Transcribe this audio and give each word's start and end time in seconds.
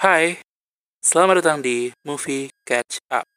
Hai, 0.00 0.40
selamat 1.04 1.44
datang 1.44 1.58
di 1.60 1.92
Movie 2.08 2.48
Catch 2.64 3.04
Up. 3.12 3.28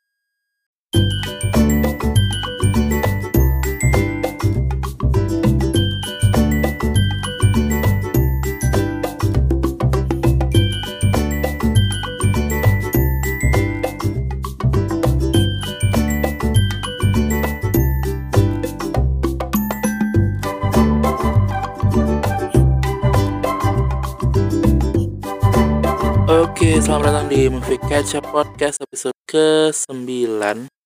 Oke, 26.54 26.78
selamat 26.78 27.06
datang 27.10 27.28
di 27.34 27.50
Movie 27.50 27.82
Catch 27.82 28.22
Podcast 28.30 28.78
episode 28.86 29.18
ke-9 29.26 30.06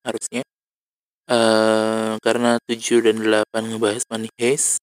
harusnya. 0.08 0.40
Eh 1.28 2.16
karena 2.24 2.56
7 2.64 3.04
dan 3.04 3.20
8 3.20 3.76
ngebahas 3.76 4.08
Money 4.08 4.32
Heist. 4.40 4.80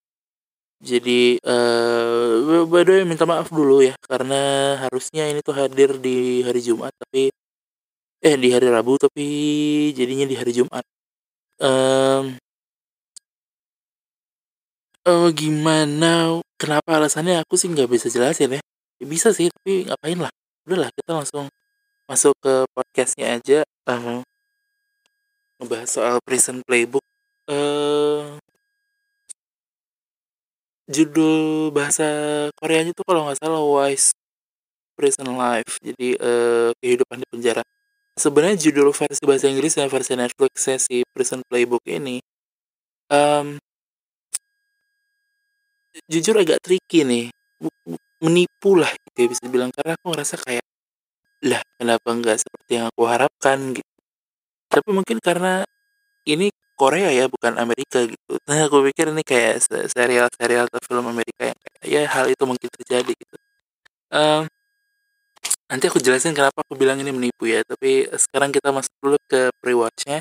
Jadi 0.84 1.41
eh 1.41 2.33
by 2.69 2.83
the 2.84 2.92
way 3.01 3.05
minta 3.09 3.25
maaf 3.25 3.48
dulu 3.48 3.80
ya 3.80 3.97
karena 4.05 4.77
harusnya 4.84 5.25
ini 5.33 5.41
tuh 5.41 5.56
hadir 5.56 5.97
di 6.05 6.45
hari 6.45 6.61
Jumat 6.61 6.92
tapi 7.01 7.33
eh 8.20 8.37
di 8.37 8.48
hari 8.53 8.69
Rabu 8.69 9.01
tapi 9.01 9.27
jadinya 9.97 10.28
di 10.28 10.37
hari 10.37 10.53
Jumat. 10.53 10.84
Em 11.64 12.37
eh 15.09 15.28
gimana 15.33 16.45
kenapa 16.61 17.01
alasannya 17.01 17.41
aku 17.41 17.56
sih 17.56 17.73
nggak 17.73 17.89
bisa 17.89 18.12
jelasin. 18.12 18.61
Ya 19.01 19.06
bisa 19.09 19.33
sih 19.33 19.48
tapi 19.48 19.89
ngapain 19.89 20.20
lah. 20.20 20.44
Udahlah 20.64 20.88
kita 20.96 21.12
langsung 21.12 21.45
masuk 22.09 22.32
ke 22.41 22.64
podcastnya 22.72 23.36
aja. 23.36 23.59
eh, 23.68 24.20
ngebahas 25.61 25.89
soal 25.92 26.16
Prison 26.25 26.64
Playbook. 26.64 27.05
eh 27.52 28.41
judul 30.89 31.69
bahasa 31.72 32.05
Koreanya 32.56 32.97
tuh 32.97 33.05
kalau 33.05 33.28
nggak 33.28 33.41
salah 33.41 33.61
Wise 33.61 34.16
Prison 34.97 35.36
Life. 35.36 35.77
Jadi 35.84 36.16
eh, 36.16 36.70
kehidupan 36.80 37.20
di 37.20 37.27
penjara. 37.28 37.61
Sebenarnya 38.17 38.56
judul 38.56 38.96
versi 38.96 39.22
bahasa 39.28 39.52
Inggris 39.52 39.77
dan 39.77 39.92
versi 39.92 40.17
Netflix 40.17 40.55
si 40.89 41.05
Prison 41.12 41.44
Playbook 41.44 41.84
ini 41.84 42.24
em, 43.12 43.61
jujur 46.08 46.41
agak 46.41 46.64
tricky 46.64 47.05
nih. 47.05 47.27
Menipu 48.24 48.80
lah 48.80 48.89
ya 49.19 49.27
bisa 49.31 49.43
dibilang 49.47 49.70
karena 49.75 49.93
aku 49.98 50.07
ngerasa 50.12 50.37
kayak 50.45 50.65
lah 51.45 51.62
kenapa 51.79 52.09
nggak 52.19 52.39
seperti 52.43 52.70
yang 52.81 52.87
aku 52.93 53.03
harapkan 53.09 53.59
gitu. 53.77 53.91
Tapi 54.73 54.89
mungkin 54.95 55.19
karena 55.23 55.65
ini 56.29 56.51
Korea 56.79 57.11
ya 57.15 57.27
bukan 57.31 57.55
Amerika 57.61 58.05
gitu. 58.09 58.33
Nah 58.48 58.67
aku 58.69 58.83
pikir 58.92 59.12
ini 59.15 59.23
kayak 59.27 59.62
se- 59.65 59.89
serial-serial 59.92 60.67
atau 60.70 60.81
film 60.85 61.07
Amerika 61.11 61.53
yang 61.53 61.59
kayak 61.62 61.83
ya 61.87 62.03
hal 62.11 62.27
itu 62.33 62.45
mungkin 62.48 62.69
terjadi 62.73 63.12
gitu. 63.15 63.37
Em, 64.15 64.47
nanti 65.70 65.85
aku 65.91 65.98
jelasin 66.03 66.33
kenapa 66.37 66.62
aku 66.65 66.75
bilang 66.79 66.98
ini 67.03 67.11
menipu 67.15 67.48
ya. 67.48 67.61
Tapi 67.67 68.09
sekarang 68.17 68.51
kita 68.55 68.70
masuk 68.75 68.95
dulu 69.03 69.17
ke 69.31 69.51
pre-watchnya. 69.61 70.19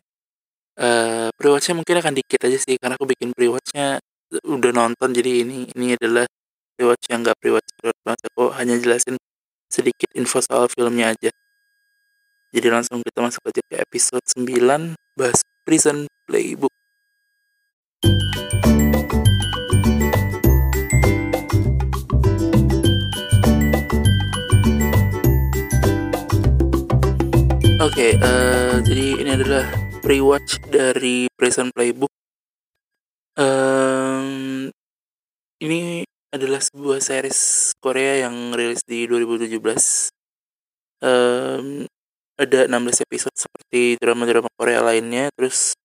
Eh 0.79 1.29
pre-watchnya 1.37 1.75
mungkin 1.79 1.95
akan 2.01 2.13
dikit 2.19 2.41
aja 2.47 2.57
sih 2.61 2.75
karena 2.81 2.95
aku 2.99 3.07
bikin 3.09 3.31
pre-watchnya 3.37 4.01
udah 4.45 4.71
nonton 4.73 5.09
jadi 5.13 5.45
ini 5.45 5.69
ini 5.77 5.93
adalah 5.97 6.25
pre-watch 6.73 7.05
yang 7.09 7.21
nggak 7.21 7.37
pre-watch 7.37 7.69
pre-watch 7.77 8.01
banget. 8.01 8.21
Aku 8.33 8.43
hanya 8.57 8.75
jelasin 8.81 9.15
sedikit 9.69 10.09
info 10.17 10.41
soal 10.41 10.69
filmnya 10.69 11.13
aja. 11.13 11.31
Jadi 12.53 12.67
langsung 12.69 13.01
kita 13.01 13.19
masuk 13.25 13.41
aja 13.49 13.61
ke 13.65 13.75
episode 13.81 14.21
9 14.37 14.93
bahas 15.17 15.41
Prison 15.65 16.05
Playbook. 16.29 16.69
Oke, 27.83 28.15
eh, 28.15 28.75
jadi 28.85 29.05
ini 29.21 29.29
adalah 29.33 29.65
pre-watch 30.05 30.61
dari 30.69 31.25
Prison 31.33 31.73
Playbook. 31.73 32.13
Em, 33.33 34.69
ini 35.57 36.05
adalah 36.33 36.57
sebuah 36.57 36.97
series 36.97 37.71
Korea 37.77 38.25
yang 38.25 38.57
rilis 38.57 38.81
di 38.81 39.05
2017. 39.05 40.09
Em, 41.05 41.85
ada 42.41 42.59
16 42.65 43.05
episode 43.05 43.37
seperti 43.37 44.01
drama-drama 44.01 44.49
Korea 44.57 44.81
lainnya. 44.81 45.29
Terus 45.37 45.77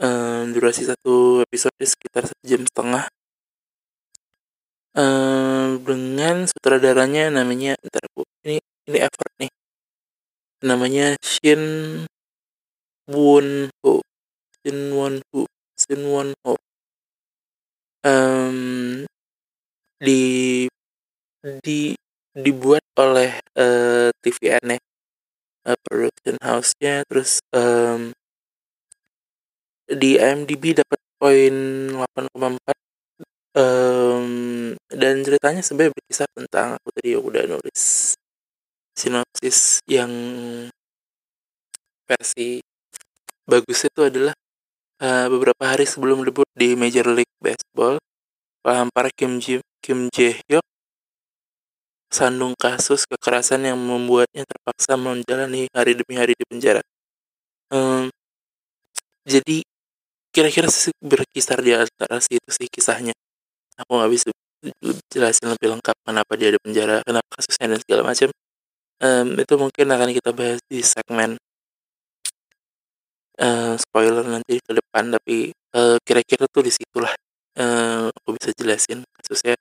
em, 0.00 0.56
durasi 0.56 0.88
satu 0.88 1.44
episode 1.44 1.76
sekitar 1.84 2.24
satu 2.24 2.42
jam 2.48 2.64
setengah. 2.64 3.12
Em, 4.96 5.76
dengan 5.84 6.48
sutradaranya 6.48 7.28
namanya, 7.28 7.76
ntar 7.84 8.08
aku, 8.08 8.24
ini 8.48 8.56
ini 8.88 8.98
effort 9.04 9.32
nih. 9.36 9.52
Namanya 10.64 11.20
Shin 11.20 11.62
Won 13.04 13.68
Ho. 13.84 14.00
Shin 14.64 14.96
Won 14.96 15.20
Ho. 15.36 15.44
Shin 15.76 16.02
Won 16.08 16.32
Ho. 16.48 16.56
Em, 18.08 19.04
di 19.98 20.66
di 21.62 21.94
dibuat 22.38 22.84
oleh 22.98 23.42
eh, 23.58 24.10
TVN 24.22 24.78
ya 24.78 24.78
eh, 25.68 25.78
production 25.82 26.36
house-nya 26.38 27.02
terus 27.10 27.42
em, 27.50 28.14
di 29.88 30.20
IMDb 30.20 30.76
dapat 30.76 31.00
poin 31.18 31.54
8,4 31.90 32.78
em, 33.58 34.28
dan 34.92 35.14
ceritanya 35.26 35.62
sebenarnya 35.64 35.94
berkisah 35.96 36.28
tentang 36.30 36.68
aku 36.78 36.88
tadi 36.94 37.18
udah 37.18 37.42
nulis 37.48 38.14
sinopsis 38.94 39.82
yang 39.90 40.10
versi 42.06 42.62
bagus 43.48 43.88
itu 43.88 44.00
adalah 44.04 44.34
eh, 45.02 45.26
beberapa 45.26 45.64
hari 45.74 45.88
sebelum 45.88 46.22
debut 46.22 46.46
di 46.54 46.78
Major 46.78 47.08
League 47.10 47.34
Baseball 47.42 47.98
pelampar 48.62 49.10
Kim 49.14 49.40
Ji 49.40 49.58
Kim 49.82 50.08
Jae 50.14 50.38
Hyuk 50.46 50.64
sandung 52.08 52.56
kasus 52.56 53.04
kekerasan 53.04 53.68
yang 53.68 53.78
membuatnya 53.78 54.44
terpaksa 54.48 54.96
menjalani 54.96 55.68
hari 55.76 55.92
demi 55.92 56.14
hari 56.16 56.32
di 56.32 56.44
penjara. 56.48 56.80
Em, 57.72 58.08
jadi 59.28 59.60
kira-kira 60.34 60.68
berkisar 61.04 61.60
di 61.60 61.72
antara 61.76 62.18
situ 62.22 62.48
sih 62.52 62.68
kisahnya. 62.70 63.12
Aku 63.80 63.98
nggak 63.98 64.12
bisa 64.12 64.28
jelasin 65.12 65.54
lebih 65.54 65.78
lengkap 65.78 65.96
kenapa 66.04 66.32
dia 66.40 66.50
di 66.54 66.58
penjara, 66.60 67.00
kenapa 67.06 67.28
kasusnya 67.38 67.76
dan 67.76 67.80
segala 67.84 68.02
macam. 68.10 68.28
Em, 69.02 69.28
itu 69.38 69.54
mungkin 69.60 69.86
akan 69.94 70.10
kita 70.16 70.30
bahas 70.34 70.60
di 70.66 70.80
segmen 70.82 71.38
eh, 73.38 73.74
spoiler 73.78 74.24
nanti 74.26 74.58
ke 74.58 74.72
depan, 74.74 75.14
tapi 75.14 75.52
eh, 75.54 75.96
kira-kira 76.02 76.44
tuh 76.50 76.62
di 76.66 76.72
situlah 76.74 77.12
eh, 77.58 78.06
aku 78.10 78.28
bisa 78.38 78.50
jelasin 78.58 79.04
kasusnya 79.14 79.54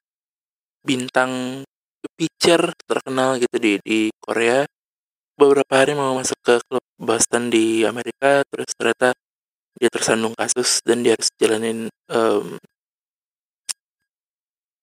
bintang 0.87 1.63
pitcher 2.15 2.71
terkenal 2.87 3.35
gitu 3.43 3.55
di 3.59 3.73
di 3.83 3.99
Korea 4.23 4.63
beberapa 5.35 5.73
hari 5.83 5.93
mau 5.93 6.15
masuk 6.15 6.39
ke 6.41 6.55
klub 6.65 6.85
Boston 6.97 7.51
di 7.51 7.83
Amerika 7.83 8.41
terus 8.47 8.71
ternyata 8.73 9.11
dia 9.77 9.89
tersandung 9.93 10.33
kasus 10.33 10.81
dan 10.87 11.03
dia 11.05 11.13
harus 11.13 11.29
jalanin 11.37 11.91
em, 12.09 12.57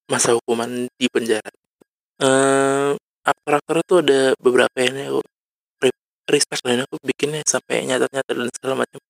masa 0.06 0.36
hukuman 0.36 0.86
di 1.00 1.06
penjara. 1.10 1.50
Eh 2.22 2.92
aktor-aktor 3.24 3.76
tuh 3.88 3.98
ada 4.04 4.20
beberapa 4.36 4.76
yang 4.78 5.16
aku 5.16 5.20
re- 5.82 6.04
respect 6.28 6.62
dan 6.62 6.84
aku 6.84 7.00
bikinnya 7.00 7.40
sampai 7.42 7.88
nyata-nyata 7.88 8.30
dan 8.36 8.48
segala 8.52 8.74
macam. 8.84 9.00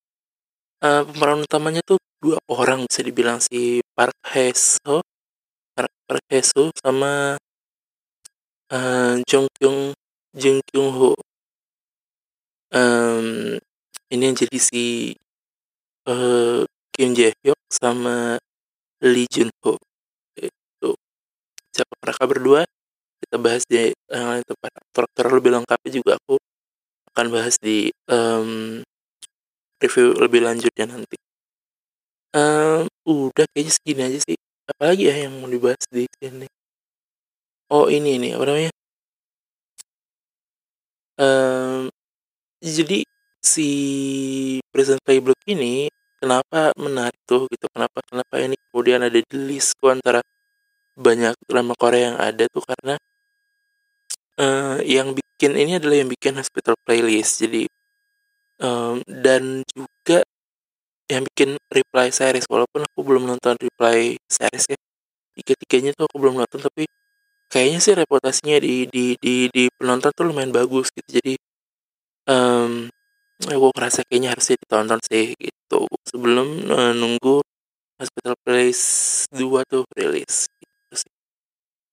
Eh, 0.84 1.02
pemeran 1.10 1.42
utamanya 1.44 1.82
tuh 1.82 1.98
dua 2.22 2.38
orang 2.48 2.86
bisa 2.86 3.02
dibilang 3.02 3.38
si 3.42 3.82
Park 3.92 4.14
Hae 4.32 4.54
Soo, 4.54 5.02
Hae 5.78 6.40
Soo 6.42 6.70
sama 6.78 7.38
eh, 8.70 9.14
Jung 9.26 9.48
Kyung 9.56 9.94
Jung 10.34 10.60
Kyung 10.66 10.90
Ho. 10.98 11.10
Em, 12.74 13.58
ini 14.10 14.22
yang 14.26 14.36
jadi 14.36 14.58
si 14.58 15.14
eh, 16.06 16.62
Kim 16.94 17.10
Jae 17.14 17.32
Hyuk 17.42 17.58
sama 17.70 18.38
Lee 19.02 19.26
Jun 19.30 19.50
Ho. 19.62 19.78
Itu 20.38 20.94
siapa 21.74 21.94
mereka 22.02 22.24
berdua? 22.26 22.62
Kita 23.22 23.36
bahas 23.40 23.64
di 23.66 23.94
yang 24.10 24.28
lain 24.30 24.44
tempat. 24.46 24.70
Aktor-aktor 24.82 25.26
lebih 25.38 25.50
lengkapnya 25.54 25.90
juga 25.90 26.12
aku 26.20 26.36
akan 27.14 27.26
bahas 27.30 27.56
di 27.62 27.90
em, 28.10 28.82
review 29.82 30.14
lebih 30.18 30.40
lanjutnya 30.42 30.86
nanti. 30.90 31.16
Em, 32.34 32.86
udah 33.06 33.46
kayaknya 33.54 33.72
segini 33.72 34.02
aja 34.10 34.20
sih. 34.26 34.43
Apalagi 34.70 35.02
ya 35.08 35.14
yang 35.28 35.40
mau 35.40 35.48
dibahas 35.48 35.84
di 35.92 36.08
sini? 36.20 36.48
Oh 37.72 37.88
ini 37.88 38.16
nih 38.20 38.36
apa 38.36 38.44
namanya? 38.48 38.74
um, 41.18 41.90
jadi 42.62 43.04
si 43.44 43.68
Prison 44.72 44.98
Playbook 45.04 45.38
ini 45.46 45.90
kenapa 46.18 46.72
menarik 46.80 47.18
tuh 47.28 47.46
gitu 47.52 47.68
kenapa 47.70 48.00
kenapa 48.08 48.34
ini 48.40 48.56
kemudian 48.72 49.04
ada 49.04 49.18
di 49.20 49.36
listku 49.36 49.92
antara 49.92 50.24
banyak 50.96 51.34
drama 51.44 51.74
Korea 51.76 52.14
yang 52.14 52.18
ada 52.18 52.44
tuh 52.48 52.64
karena 52.64 52.94
uh, 54.40 54.78
yang 54.80 55.12
bikin 55.12 55.52
ini 55.58 55.76
adalah 55.76 55.96
yang 56.00 56.10
bikin 56.10 56.38
Hospital 56.40 56.78
Playlist 56.86 57.44
jadi 57.44 57.68
um, 58.64 59.04
dan 59.04 59.60
juga 59.68 60.24
yang 61.10 61.24
bikin 61.28 61.56
Reply 61.70 62.08
series. 62.10 62.46
Walaupun 62.48 62.84
aku 62.86 63.00
belum 63.04 63.24
nonton 63.28 63.56
Reply 63.60 64.16
series 64.28 64.64
ya. 64.72 64.78
Tiga-tiganya 65.34 65.90
tuh 65.98 66.06
aku 66.06 66.16
belum 66.22 66.38
nonton 66.40 66.62
tapi 66.62 66.86
kayaknya 67.50 67.78
sih 67.82 67.94
reputasinya 67.98 68.58
di 68.62 68.86
di 68.88 69.18
di 69.18 69.50
di 69.50 69.64
penonton 69.74 70.10
tuh 70.14 70.24
lumayan 70.30 70.54
bagus 70.54 70.90
gitu. 70.94 71.20
Jadi 71.20 71.34
um, 72.30 72.88
gue 73.42 73.70
ngerasa 73.74 74.06
kayaknya 74.06 74.36
harusnya 74.36 74.56
ditonton 74.60 75.00
sih 75.04 75.34
gitu. 75.36 75.90
Sebelum 76.08 76.70
uh, 76.70 76.92
nunggu 76.94 77.42
Hospital 77.98 78.34
Place 78.42 78.84
2 79.30 79.70
tuh 79.70 79.84
rilis 79.94 80.50
gitu 80.50 80.94
sih. 80.98 81.12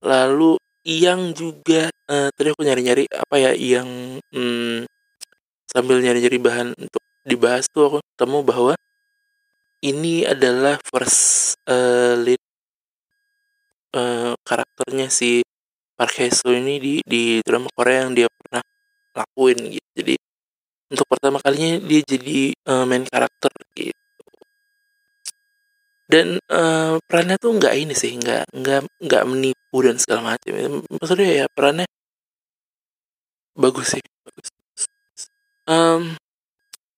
lalu 0.01 0.57
yang 0.81 1.29
juga 1.37 1.93
uh, 2.09 2.33
tadi 2.33 2.49
aku 2.49 2.65
nyari-nyari 2.65 3.05
apa 3.13 3.35
ya 3.37 3.51
yang 3.53 4.17
hmm, 4.33 4.89
sambil 5.69 6.01
nyari-nyari 6.01 6.41
bahan 6.41 6.73
untuk 6.73 7.03
dibahas 7.21 7.69
tuh 7.69 7.85
aku 7.85 7.97
ketemu 8.01 8.39
bahwa 8.41 8.73
ini 9.81 10.23
adalah 10.25 10.77
first 10.81 11.53
uh, 11.65 12.13
lead 12.17 12.41
uh, 13.97 14.37
karakternya 14.45 15.09
si 15.09 15.41
Park 15.97 16.17
Hae 16.21 16.29
Soo 16.33 16.53
ini 16.53 16.77
di 16.77 16.93
di 17.01 17.41
drama 17.41 17.69
Korea 17.73 18.05
yang 18.05 18.13
dia 18.13 18.27
pernah 18.29 18.61
lakuin 19.17 19.57
gitu. 19.73 19.89
Jadi 19.97 20.15
untuk 20.91 21.07
pertama 21.09 21.37
kalinya 21.41 21.81
dia 21.81 22.01
jadi 22.05 22.53
uh, 22.69 22.85
main 22.85 23.05
karakter 23.05 23.51
gitu. 23.73 23.97
Dan 26.11 26.37
uh, 26.51 26.99
perannya 27.07 27.39
tuh 27.39 27.55
nggak 27.55 27.73
ini 27.79 27.95
sih, 27.95 28.17
nggak 28.19 28.51
nggak 28.51 28.79
nggak 28.99 29.23
menipu 29.29 29.77
dan 29.79 29.95
segala 29.95 30.35
macam. 30.35 30.83
Maksudnya 30.91 31.29
ya 31.31 31.45
perannya 31.47 31.87
bagus 33.55 33.97
sih, 33.97 34.03
bagus. 34.25 34.47
Um, 35.69 36.17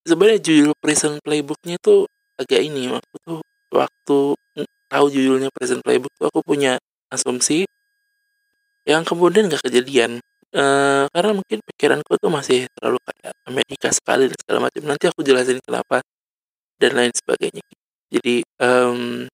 sebenarnya 0.01 0.39
judul 0.41 0.73
Prison 0.81 1.21
Playbooknya 1.21 1.77
tuh 1.77 2.09
agak 2.43 2.61
ini, 2.61 2.91
aku 2.91 3.15
tuh 3.23 3.39
waktu 3.73 4.19
tahu 4.91 5.05
judulnya 5.09 5.49
Prison 5.49 5.81
Playbook 5.81 6.13
tuh 6.19 6.29
aku 6.29 6.45
punya 6.45 6.77
asumsi 7.09 7.65
yang 8.85 9.01
kemudian 9.01 9.49
gak 9.49 9.63
kejadian. 9.65 10.21
Uh, 10.53 11.09
karena 11.09 11.33
mungkin 11.33 11.65
pikiranku 11.65 12.13
tuh 12.21 12.29
masih 12.29 12.69
terlalu 12.77 13.01
kayak 13.09 13.33
Amerika 13.49 13.89
sekali 13.89 14.29
dan 14.29 14.37
segala 14.37 14.59
macam. 14.69 14.81
Nanti 14.85 15.09
aku 15.09 15.25
jelasin 15.25 15.57
kenapa 15.65 16.05
dan 16.77 16.93
lain 16.93 17.09
sebagainya. 17.09 17.65
Jadi 18.13 18.45
um, 18.61 19.25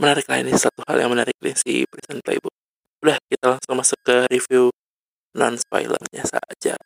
menarik 0.00 0.24
lah 0.24 0.40
ini 0.40 0.56
satu 0.56 0.80
hal 0.88 0.96
yang 0.96 1.12
menarik 1.12 1.36
nih 1.44 1.52
si 1.52 1.84
Prison 1.84 2.24
Playbook. 2.24 2.56
Udah 3.04 3.20
kita 3.28 3.52
langsung 3.52 3.76
masuk 3.76 4.00
ke 4.00 4.16
review 4.32 4.72
non 5.36 5.56
spoilernya 5.56 6.24
saja 6.24 6.76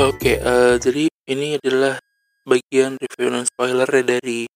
Oke, 0.00 0.40
uh, 0.40 0.80
jadi 0.80 1.12
ini 1.28 1.60
adalah 1.60 2.00
bagian 2.48 2.96
review 2.96 3.28
non 3.28 3.44
spoiler 3.44 3.84
dari 4.00 4.48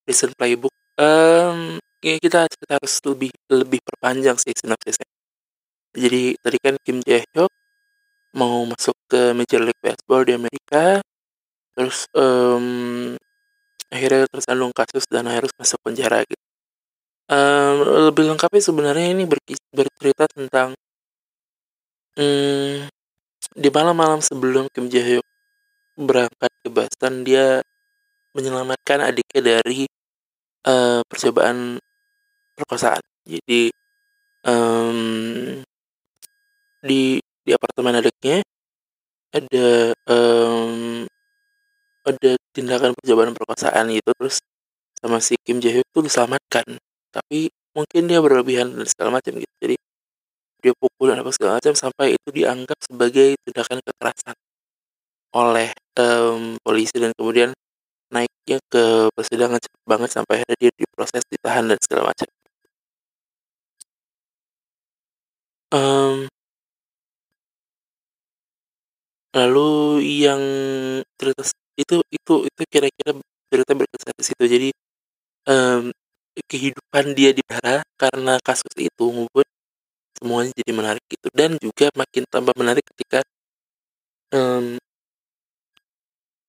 Prison 0.00 0.32
Playbook. 0.32 0.72
Um, 0.96 1.76
ya 2.00 2.16
kita, 2.16 2.48
kita 2.48 2.80
harus 2.80 2.96
lebih 3.04 3.28
lebih 3.52 3.84
perpanjang 3.84 4.40
sih 4.40 4.56
sinopsisnya. 4.56 5.04
Jadi 5.92 6.40
tadi 6.40 6.56
kan 6.56 6.80
Kim 6.80 7.04
Jae 7.04 7.20
Hyuk 7.20 7.52
mau 8.32 8.64
masuk 8.64 8.96
ke 9.12 9.36
Major 9.36 9.60
League 9.60 9.82
Baseball 9.84 10.24
di 10.24 10.40
Amerika, 10.40 11.04
terus 11.76 12.08
um, 12.16 13.12
akhirnya 13.92 14.24
tersandung 14.32 14.72
kasus 14.72 15.04
dan 15.12 15.28
harus 15.28 15.52
masuk 15.60 15.76
penjara 15.84 16.24
gitu. 16.24 16.44
Um, 17.28 18.08
lebih 18.08 18.24
lengkapnya 18.24 18.64
sebenarnya 18.64 19.20
ini 19.20 19.28
bercerita 19.68 20.24
tentang 20.32 20.72
um, 22.16 22.88
di 23.52 23.68
malam-malam 23.68 24.20
sebelum 24.24 24.68
Kim 24.72 24.88
Jae 24.88 25.16
Hyuk 25.16 25.26
berangkat 25.96 26.52
ke 26.64 26.68
Boston, 26.72 27.22
dia 27.24 27.60
menyelamatkan 28.32 29.04
adiknya 29.04 29.60
dari 29.60 29.84
uh, 30.64 31.04
percobaan 31.04 31.76
perkosaan. 32.56 33.04
Jadi 33.28 33.70
um, 34.48 34.98
di 36.82 37.22
di 37.42 37.50
apartemen 37.54 37.98
adiknya 37.98 38.42
ada 39.32 39.94
um, 40.10 41.06
ada 42.02 42.32
tindakan 42.50 42.92
percobaan 42.98 43.32
perkosaan 43.32 43.88
itu 43.94 44.10
terus 44.18 44.42
sama 44.98 45.18
si 45.18 45.38
Kim 45.42 45.62
Jae 45.62 45.80
Hyuk 45.80 45.88
tuh 45.90 46.02
diselamatkan 46.06 46.78
tapi 47.10 47.50
mungkin 47.72 48.10
dia 48.10 48.18
berlebihan 48.20 48.74
dan 48.76 48.86
segala 48.86 49.18
macam 49.18 49.38
gitu 49.38 49.54
jadi 49.62 49.76
dia 50.62 50.72
pukul 50.78 51.10
dan 51.10 51.18
apa 51.20 51.30
segala 51.34 51.58
macam 51.58 51.74
sampai 51.74 52.14
itu 52.16 52.28
dianggap 52.30 52.78
sebagai 52.86 53.34
tindakan 53.42 53.78
kekerasan 53.82 54.36
oleh 55.34 55.68
um, 55.98 56.56
polisi 56.62 56.96
dan 57.02 57.12
kemudian 57.16 57.50
naiknya 58.12 58.58
ke 58.68 59.08
persidangan 59.16 59.58
cepat 59.58 59.84
banget 59.88 60.10
sampai 60.12 60.32
akhirnya 60.40 60.56
dia 60.60 60.70
diproses 60.76 61.24
ditahan 61.32 61.64
dan 61.70 61.78
segala 61.80 62.12
macam. 62.12 62.28
Um, 65.72 66.28
lalu 69.32 70.04
yang 70.28 70.42
cerita 71.16 71.42
itu 71.80 71.96
itu 72.12 72.34
itu 72.44 72.62
kira-kira 72.68 73.10
cerita 73.48 73.72
berkisar 73.72 74.12
di 74.12 74.24
situ. 74.28 74.44
Jadi 74.44 74.68
um, 75.48 75.88
kehidupan 76.48 77.04
dia 77.16 77.32
di 77.32 77.42
karena 77.96 78.36
kasus 78.44 78.72
itu 78.76 79.04
membuat 79.08 79.48
semuanya 80.22 80.54
jadi 80.54 80.70
menarik 80.70 81.04
gitu. 81.10 81.28
Dan 81.34 81.58
juga 81.58 81.90
makin 81.98 82.22
tambah 82.30 82.54
menarik 82.54 82.86
ketika 82.94 83.26
um, 84.30 84.78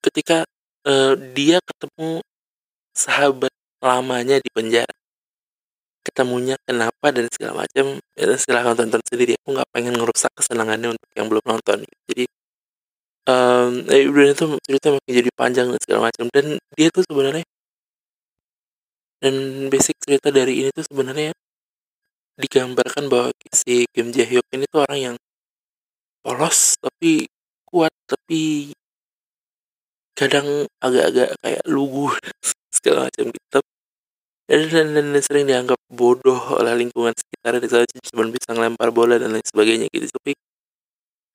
ketika 0.05 0.45
uh, 0.85 1.17
dia 1.33 1.57
ketemu 1.65 2.21
sahabat 2.93 3.49
lamanya 3.81 4.37
di 4.37 4.49
penjara. 4.53 4.93
Ketemunya 6.05 6.59
kenapa 6.67 7.09
dan 7.09 7.25
segala 7.33 7.65
macam 7.65 7.97
ya 8.13 8.37
silahkan 8.37 8.77
tonton 8.77 9.01
sendiri. 9.09 9.33
Aku 9.41 9.57
nggak 9.57 9.69
pengen 9.73 9.97
ngerusak 9.97 10.29
kesenangannya 10.37 10.93
untuk 10.93 11.09
yang 11.17 11.27
belum 11.31 11.41
nonton. 11.49 11.81
Jadi 12.05 12.29
um, 13.25 13.71
eh, 13.89 14.05
itu 14.05 14.45
cerita 14.61 14.87
makin 14.93 15.11
jadi 15.11 15.31
panjang 15.33 15.67
dan 15.73 15.79
segala 15.81 15.99
macam. 16.13 16.29
Dan 16.29 16.61
dia 16.77 16.87
tuh 16.93 17.01
sebenarnya 17.07 17.47
dan 19.23 19.35
basic 19.71 19.95
cerita 20.03 20.35
dari 20.35 20.59
ini 20.59 20.69
tuh 20.75 20.83
sebenarnya 20.83 21.31
digambarkan 22.37 23.09
bahwa 23.11 23.29
si 23.53 23.85
Kim 23.93 24.09
Jae 24.09 24.25
Hyuk 24.25 24.47
ini 24.53 24.65
tuh 24.69 24.85
orang 24.85 24.99
yang 24.99 25.15
polos 26.23 26.79
tapi 26.81 27.29
kuat 27.67 27.93
tapi 28.07 28.73
kadang 30.13 30.69
agak-agak 30.81 31.35
kayak 31.41 31.63
lugu 31.65 32.13
segala 32.77 33.09
macam 33.09 33.29
gitu. 33.29 33.59
Dan, 34.43 34.67
dan, 34.69 34.87
dan, 34.91 35.23
sering 35.23 35.47
dianggap 35.47 35.79
bodoh 35.87 36.59
oleh 36.59 36.75
lingkungan 36.75 37.15
sekitar 37.15 37.57
segala 37.63 37.87
cuma 37.87 38.27
bisa 38.27 38.49
ngelempar 38.51 38.89
bola 38.91 39.15
dan 39.15 39.33
lain 39.33 39.45
sebagainya 39.45 39.87
gitu. 39.89 40.11
Tapi 40.11 40.33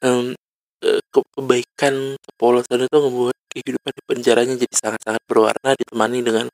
um, 0.04 0.36
ke 0.78 1.20
kebaikan 1.34 2.14
kepolosan 2.20 2.86
itu 2.86 2.98
membuat 3.02 3.36
kehidupan 3.50 3.92
di 3.96 4.02
penjaranya 4.06 4.54
jadi 4.54 4.74
sangat-sangat 4.76 5.22
berwarna 5.26 5.74
ditemani 5.74 6.20
dengan 6.22 6.46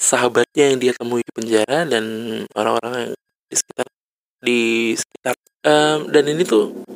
sahabatnya 0.00 0.72
yang 0.72 0.78
dia 0.80 0.92
temui 0.96 1.20
di 1.20 1.32
penjara 1.34 1.84
dan 1.84 2.04
orang-orang 2.56 2.92
yang 2.96 3.12
di 3.50 3.56
sekitar 3.58 3.86
di 4.40 4.60
sekitar 4.94 5.34
um, 5.66 5.98
dan 6.08 6.24
ini 6.30 6.42
tuh 6.46 6.86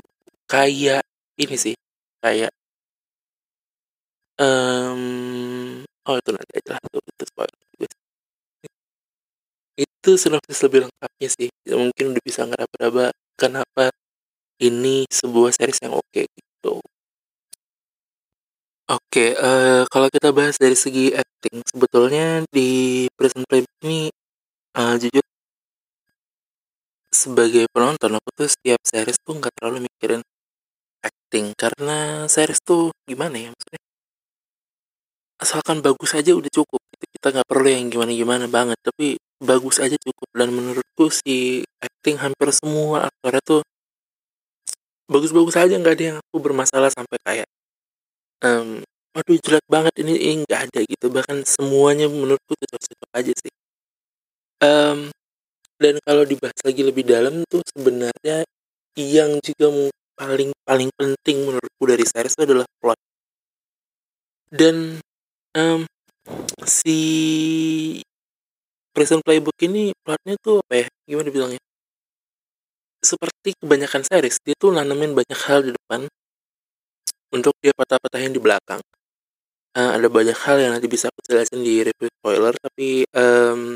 kayak 0.47 1.03
ini 1.37 1.57
sih 1.59 1.75
kayak 2.23 2.55
um, 4.39 5.83
oh 6.07 6.17
itu 6.17 6.31
nanti 6.31 6.53
aja 6.63 6.71
lah 6.79 6.81
itu, 6.87 6.99
itu 7.11 7.97
itu 9.75 10.11
sinopsis 10.21 10.61
lebih 10.69 10.87
lengkapnya 10.87 11.29
sih 11.33 11.49
ya, 11.67 11.75
mungkin 11.75 12.15
udah 12.15 12.23
bisa 12.23 12.47
ngeraba-raba 12.47 13.11
kenapa 13.35 13.91
ini 14.63 15.09
sebuah 15.11 15.51
series 15.57 15.81
yang 15.83 15.97
oke 15.99 16.07
okay, 16.13 16.29
gitu. 16.31 16.79
Oke, 18.85 19.01
okay, 19.09 19.31
uh, 19.41 19.89
kalau 19.89 20.13
kita 20.13 20.29
bahas 20.37 20.61
dari 20.61 20.77
segi 20.77 21.09
acting, 21.17 21.65
sebetulnya 21.65 22.45
di 22.53 23.09
Prison 23.17 23.41
Play 23.49 23.65
ini 23.81 24.13
uh, 24.77 25.01
jujur 25.01 25.24
sebagai 27.15 27.65
penonton 27.71 28.19
aku 28.19 28.29
tuh 28.35 28.51
setiap 28.51 28.83
series 28.83 29.17
tuh 29.23 29.39
nggak 29.39 29.55
terlalu 29.55 29.87
mikirin 29.87 30.23
acting. 31.05 31.55
Karena 31.55 32.27
series 32.27 32.59
tuh 32.65 32.91
gimana 33.07 33.39
ya 33.39 33.49
maksudnya? 33.55 33.83
Asalkan 35.39 35.79
bagus 35.85 36.11
aja 36.19 36.35
udah 36.35 36.51
cukup. 36.51 36.83
Kita 36.99 37.31
nggak 37.31 37.47
perlu 37.47 37.69
yang 37.71 37.87
gimana-gimana 37.93 38.51
banget. 38.51 38.79
Tapi 38.83 39.15
bagus 39.39 39.79
aja 39.79 39.95
cukup. 39.95 40.29
Dan 40.35 40.51
menurutku 40.51 41.15
si 41.15 41.63
acting 41.79 42.19
hampir 42.19 42.51
semua 42.51 43.07
aktornya 43.09 43.43
tuh 43.47 43.63
bagus-bagus 45.07 45.55
aja. 45.55 45.75
Nggak 45.79 45.95
ada 45.95 46.05
yang 46.05 46.19
aku 46.19 46.37
bermasalah 46.43 46.91
sampai 46.91 47.19
kayak 47.23 47.49
um, 48.43 48.83
waduh 49.15 49.39
jelek 49.39 49.67
banget 49.71 49.95
ini. 50.03 50.13
Ini 50.19 50.35
nggak 50.49 50.61
ada 50.71 50.81
gitu. 50.83 51.07
Bahkan 51.15 51.47
semuanya 51.47 52.11
menurutku 52.11 52.59
cocok-cocok 52.59 53.11
aja 53.15 53.33
sih. 53.39 53.53
Um, 54.65 55.14
dan 55.85 56.01
kalau 56.01 56.25
dibahas 56.25 56.57
lagi 56.65 56.81
lebih 56.81 57.05
dalam 57.05 57.45
tuh 57.45 57.61
sebenarnya 57.77 58.49
yang 58.97 59.37
juga 59.45 59.93
paling 60.17 60.57
paling 60.65 60.89
penting 60.97 61.45
menurutku 61.45 61.85
dari 61.85 62.09
series 62.09 62.33
itu 62.33 62.49
adalah 62.49 62.65
plot. 62.81 62.97
Dan 64.49 64.97
um, 65.53 65.85
si 66.65 66.99
Prison 68.97 69.21
Playbook 69.21 69.61
ini 69.61 69.93
plotnya 70.01 70.41
tuh 70.41 70.65
apa 70.65 70.75
ya? 70.81 70.87
Gimana 71.05 71.29
bilangnya 71.29 71.61
seperti 73.05 73.53
kebanyakan 73.61 74.01
series 74.09 74.41
dia 74.41 74.57
tuh 74.57 74.73
nanamin 74.73 75.13
banyak 75.13 75.37
hal 75.45 75.69
di 75.69 75.77
depan 75.77 76.09
untuk 77.29 77.53
dia 77.61 77.77
patah-patahin 77.77 78.33
di 78.33 78.41
belakang. 78.41 78.81
Uh, 79.77 80.01
ada 80.01 80.09
banyak 80.09 80.39
hal 80.49 80.57
yang 80.57 80.73
nanti 80.73 80.89
bisa 80.89 81.13
aku 81.13 81.21
jelasin 81.29 81.61
di 81.61 81.85
review 81.85 82.09
spoiler 82.09 82.55
tapi 82.57 83.05
um, 83.13 83.75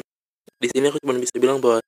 di 0.63 0.67
sini 0.71 0.89
aku 0.89 1.03
cuma 1.03 1.19
bisa 1.19 1.35
bilang 1.43 1.59
bahwa 1.59 1.83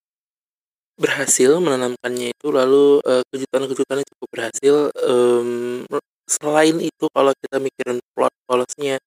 berhasil 1.01 1.57
menanamkannya 1.57 2.37
itu 2.37 2.53
lalu 2.53 3.01
uh, 3.09 3.25
kejutan-kejutannya 3.33 4.05
cukup 4.05 4.29
berhasil 4.29 4.75
um, 5.01 5.89
selain 6.29 6.77
itu 6.77 7.09
kalau 7.09 7.33
kita 7.41 7.57
mikirin 7.57 8.05
plot 8.13 8.31
polosnya 8.45 9.01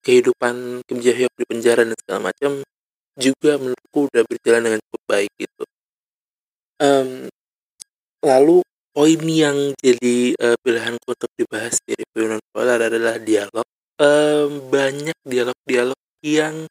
kehidupan 0.00 0.80
Kim 0.88 0.98
Jae 1.04 1.12
Hyuk 1.12 1.34
di 1.36 1.44
penjara 1.44 1.84
dan 1.84 1.92
segala 2.00 2.32
macam 2.32 2.64
juga 3.20 3.60
menurutku 3.60 4.08
udah 4.08 4.22
berjalan 4.24 4.62
dengan 4.64 4.80
cukup 4.88 5.02
baik 5.04 5.32
gitu. 5.36 5.64
Um, 6.80 7.28
lalu 8.24 8.64
poin 8.96 9.20
yang 9.28 9.76
jadi 9.76 10.32
uh, 10.40 10.56
pilihanku 10.64 11.04
untuk 11.04 11.30
dibahas 11.36 11.76
di 11.84 11.96
review 12.00 12.32
non 12.32 12.40
spoiler 12.40 12.80
adalah 12.80 13.20
dialog. 13.20 13.66
Um, 13.96 14.72
banyak 14.72 15.16
dialog-dialog 15.24 16.00
yang 16.24 16.68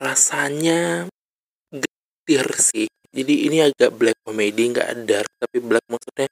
rasanya 0.00 1.08
getir 1.72 2.46
sih 2.56 2.88
jadi 3.14 3.34
ini 3.46 3.58
agak 3.62 3.94
black 3.94 4.18
comedy 4.26 4.74
nggak 4.74 5.06
dark 5.06 5.30
tapi 5.38 5.62
black 5.62 5.86
maksudnya 5.86 6.26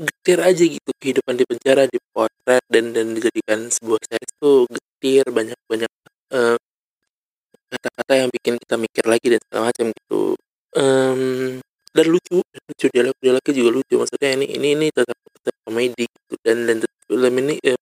getir 0.00 0.38
aja 0.40 0.64
gitu 0.64 0.90
kehidupan 0.96 1.34
di 1.36 1.44
penjara 1.44 1.84
di 1.88 1.98
potret 2.12 2.64
dan 2.72 2.92
dan 2.96 3.12
dijadikan 3.16 3.68
sebuah 3.68 4.00
series 4.04 4.32
tuh 4.40 4.64
getir 4.68 5.24
banyak 5.28 5.56
banyak 5.68 5.90
uh, 6.32 6.56
kata-kata 7.70 8.12
yang 8.26 8.28
bikin 8.32 8.54
kita 8.58 8.74
mikir 8.80 9.04
lagi 9.06 9.26
dan 9.30 9.40
segala 9.46 9.62
macam 9.70 9.86
gitu. 9.94 10.34
Um, 10.74 11.62
dan 11.90 12.06
lucu 12.06 12.38
lucu 12.38 12.86
dialog 12.94 13.16
dialognya 13.18 13.52
juga 13.54 13.70
lucu 13.74 13.94
maksudnya 13.98 14.30
ini 14.38 14.46
ini 14.54 14.68
ini 14.78 14.86
tetap 14.94 15.18
tetap 15.18 15.54
komedi 15.66 16.06
gitu 16.06 16.34
dan 16.46 16.62
dan 16.70 16.78
film 17.10 17.34
ini 17.42 17.58
eh, 17.66 17.78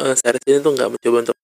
uh, 0.00 0.14
series 0.16 0.44
ini 0.48 0.58
tuh 0.64 0.72
nggak 0.72 0.88
mencoba 0.96 1.16
untuk 1.28 1.38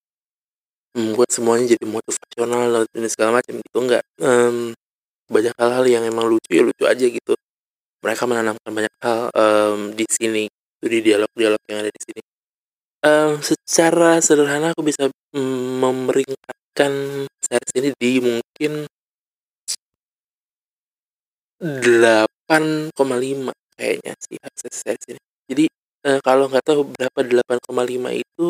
membuat 0.96 1.30
semuanya 1.30 1.76
jadi 1.76 1.84
motivasional 1.86 2.88
dan 2.88 3.04
segala 3.12 3.30
macam 3.38 3.54
gitu 3.60 3.78
nggak 3.84 4.04
um, 4.24 4.72
banyak 5.30 5.54
hal-hal 5.56 5.84
yang 5.86 6.02
emang 6.04 6.26
lucu 6.26 6.50
ya 6.50 6.62
lucu 6.66 6.84
aja 6.84 7.06
gitu 7.06 7.34
mereka 8.02 8.26
menanamkan 8.26 8.70
banyak 8.70 8.94
hal 9.00 9.30
um, 9.32 9.78
di 9.94 10.04
sini 10.10 10.50
itu 10.50 10.86
di 10.90 10.98
dialog-dialog 11.04 11.62
yang 11.70 11.78
ada 11.86 11.92
di 11.92 12.00
sini 12.02 12.20
um, 13.04 13.40
secara 13.40 14.20
sederhana 14.20 14.72
aku 14.72 14.82
bisa 14.84 15.08
um, 15.36 15.80
memeringkatkan 15.80 16.92
series 17.40 17.72
ini 17.76 17.90
di 17.96 18.12
mungkin 18.20 18.72
8,5 21.60 22.96
kayaknya 23.76 24.12
sih 24.16 24.38
akses 24.40 24.80
ini. 25.12 25.20
Jadi 25.44 25.64
uh, 26.08 26.20
kalau 26.24 26.48
nggak 26.48 26.64
tahu 26.64 26.88
berapa 26.88 27.20
8,5 27.20 28.16
itu 28.16 28.48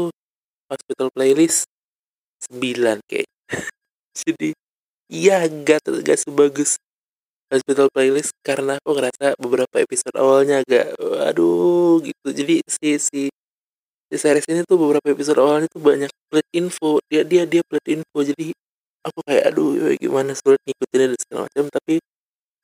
hospital 0.71 1.09
playlist 1.11 1.67
9 2.55 3.03
kayak. 3.11 3.27
Jadi 4.23 4.55
iya 5.11 5.45
gak, 5.51 5.83
gak 6.07 6.19
sebagus 6.23 6.79
hospital 7.51 7.91
playlist 7.91 8.31
karena 8.47 8.79
aku 8.79 8.95
ngerasa 8.95 9.35
beberapa 9.43 9.83
episode 9.83 10.15
awalnya 10.15 10.63
agak 10.63 10.95
aduh 11.27 11.99
gitu. 12.07 12.29
Jadi 12.31 12.63
si 12.71 12.89
si 13.03 13.23
di 14.11 14.17
series 14.19 14.47
ini 14.51 14.63
tuh 14.67 14.79
beberapa 14.79 15.07
episode 15.11 15.39
awalnya 15.43 15.67
tuh 15.67 15.83
banyak 15.83 16.11
plot 16.31 16.47
info. 16.55 17.03
Dia 17.11 17.27
dia 17.27 17.43
dia 17.51 17.63
plot 17.67 17.87
info. 17.91 18.19
Jadi 18.23 18.55
aku 19.03 19.19
kayak 19.27 19.45
aduh 19.51 19.91
gimana 19.99 20.33
sulit 20.39 20.63
ngikutin 20.63 20.99
dan 21.11 21.19
segala 21.19 21.41
macam. 21.51 21.65
Tapi 21.75 21.95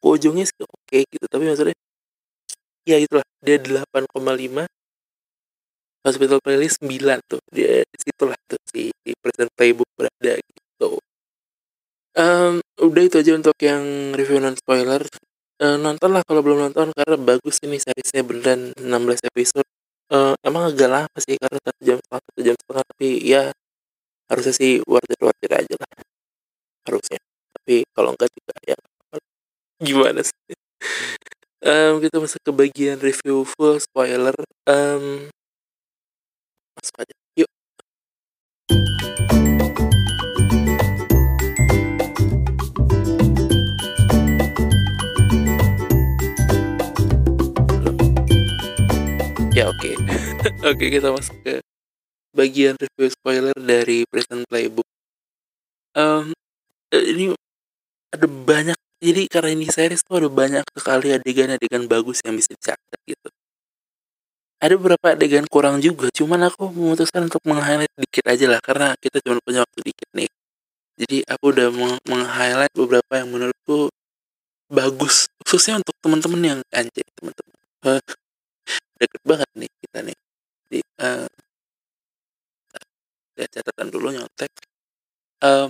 ujungnya 0.06 0.44
sih 0.46 0.62
oke 0.62 0.70
okay, 0.86 1.02
gitu. 1.10 1.26
Tapi 1.26 1.44
maksudnya 1.50 1.76
ya 2.86 2.96
itulah 3.02 3.26
dia 3.42 3.58
8,5 3.58 4.70
hospital 6.06 6.38
playlist 6.38 6.78
9 6.78 7.18
tuh. 7.26 7.42
Dia 7.50 7.82
di 7.82 7.98
situlah 7.98 8.38
tuh 8.46 8.62
si 8.70 8.94
present 9.18 9.50
playbook 9.58 9.90
berada 9.98 10.38
gitu 10.38 10.55
um, 12.16 12.58
udah 12.80 13.02
itu 13.04 13.16
aja 13.20 13.32
untuk 13.36 13.56
yang 13.60 14.12
review 14.16 14.40
non 14.40 14.56
spoiler 14.56 15.04
uh, 15.62 15.76
nonton 15.80 16.10
lah 16.12 16.22
kalau 16.24 16.40
belum 16.44 16.68
nonton 16.68 16.92
karena 16.92 17.16
bagus 17.16 17.60
ini 17.64 17.80
seriesnya 17.80 18.24
beneran 18.24 18.72
16 18.76 19.30
episode. 19.32 19.68
Uh, 20.06 20.38
emang 20.46 20.70
agak 20.70 20.86
lama 20.86 21.18
sih 21.18 21.34
karena 21.34 21.58
satu 21.58 21.80
jam 21.82 21.98
setengah 21.98 22.22
satu 22.22 22.40
jam 22.46 22.54
setengah 22.54 22.84
tapi 22.86 23.08
ya 23.26 23.42
harusnya 24.30 24.54
sih 24.54 24.72
worth 24.86 25.10
it 25.42 25.52
aja 25.52 25.74
lah. 25.74 25.92
Harusnya. 26.86 27.20
Tapi 27.58 27.82
kalau 27.90 28.14
enggak 28.14 28.30
juga 28.30 28.54
ya 28.62 28.76
gimana 29.82 30.20
sih? 30.22 30.54
Um, 31.66 31.98
kita 31.98 32.22
masuk 32.22 32.40
ke 32.46 32.52
bagian 32.54 32.96
review 33.02 33.42
full 33.42 33.82
spoiler. 33.82 34.36
Um, 34.70 35.26
masuk 36.78 36.94
aja. 37.02 37.14
Yuk 37.34 37.50
oke. 49.76 49.84
Okay. 49.84 49.94
oke 50.64 50.76
okay, 50.76 50.88
kita 50.88 51.08
masuk 51.12 51.36
ke 51.44 51.54
bagian 52.32 52.74
review 52.80 53.08
spoiler 53.12 53.56
dari 53.56 54.08
present 54.08 54.44
playbook. 54.48 54.88
Um, 55.96 56.32
ini 56.92 57.32
ada 58.12 58.28
banyak 58.28 58.76
jadi 59.00 59.28
karena 59.28 59.50
ini 59.52 59.68
series 59.68 60.00
tuh 60.04 60.24
ada 60.24 60.28
banyak 60.32 60.64
sekali 60.72 61.12
adegan-adegan 61.12 61.84
bagus 61.84 62.24
yang 62.24 62.36
bisa 62.36 62.56
dicatat 62.56 63.00
gitu. 63.04 63.28
Ada 64.56 64.72
beberapa 64.80 65.12
adegan 65.12 65.44
kurang 65.44 65.84
juga 65.84 66.08
cuman 66.08 66.48
aku 66.48 66.72
memutuskan 66.72 67.28
untuk 67.28 67.44
meng-highlight 67.44 67.92
dikit 68.00 68.24
aja 68.24 68.46
lah 68.48 68.60
karena 68.64 68.96
kita 68.96 69.20
cuma 69.20 69.36
punya 69.44 69.60
waktu 69.64 69.80
dikit 69.84 70.08
nih. 70.16 70.30
Jadi 70.96 71.16
aku 71.28 71.44
udah 71.52 71.68
meng-highlight 72.08 72.72
beberapa 72.72 73.12
yang 73.20 73.28
menurutku 73.28 73.92
bagus 74.72 75.28
khususnya 75.44 75.78
untuk 75.84 75.92
teman-teman 76.00 76.40
yang 76.40 76.60
anjir 76.72 77.04
teman-teman. 77.20 77.56
Uh, 77.84 78.00
deket 79.00 79.22
banget 79.24 79.50
nih 79.56 79.70
kita 79.84 79.98
nih. 80.04 80.16
Di 80.66 80.80
uh, 81.00 81.28
catatan 83.36 83.88
dulu 83.92 84.12
nyontek. 84.16 84.52
Um, 85.44 85.68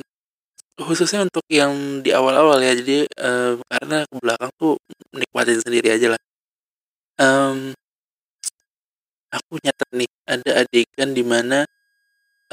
khususnya 0.77 1.25
untuk 1.25 1.43
yang 1.51 2.05
di 2.05 2.13
awal-awal 2.13 2.61
ya 2.63 2.77
jadi 2.77 3.09
um, 3.19 3.59
karena 3.67 4.05
ke 4.07 4.15
belakang 4.21 4.53
tuh 4.61 4.75
nikmatin 5.11 5.59
sendiri 5.59 5.89
aja 5.97 6.15
lah. 6.15 6.23
Um, 7.17 7.73
aku 9.33 9.59
nyatet 9.65 9.91
nih 9.93 10.11
ada 10.29 10.51
adegan 10.65 11.11
di 11.17 11.25
mana 11.25 11.65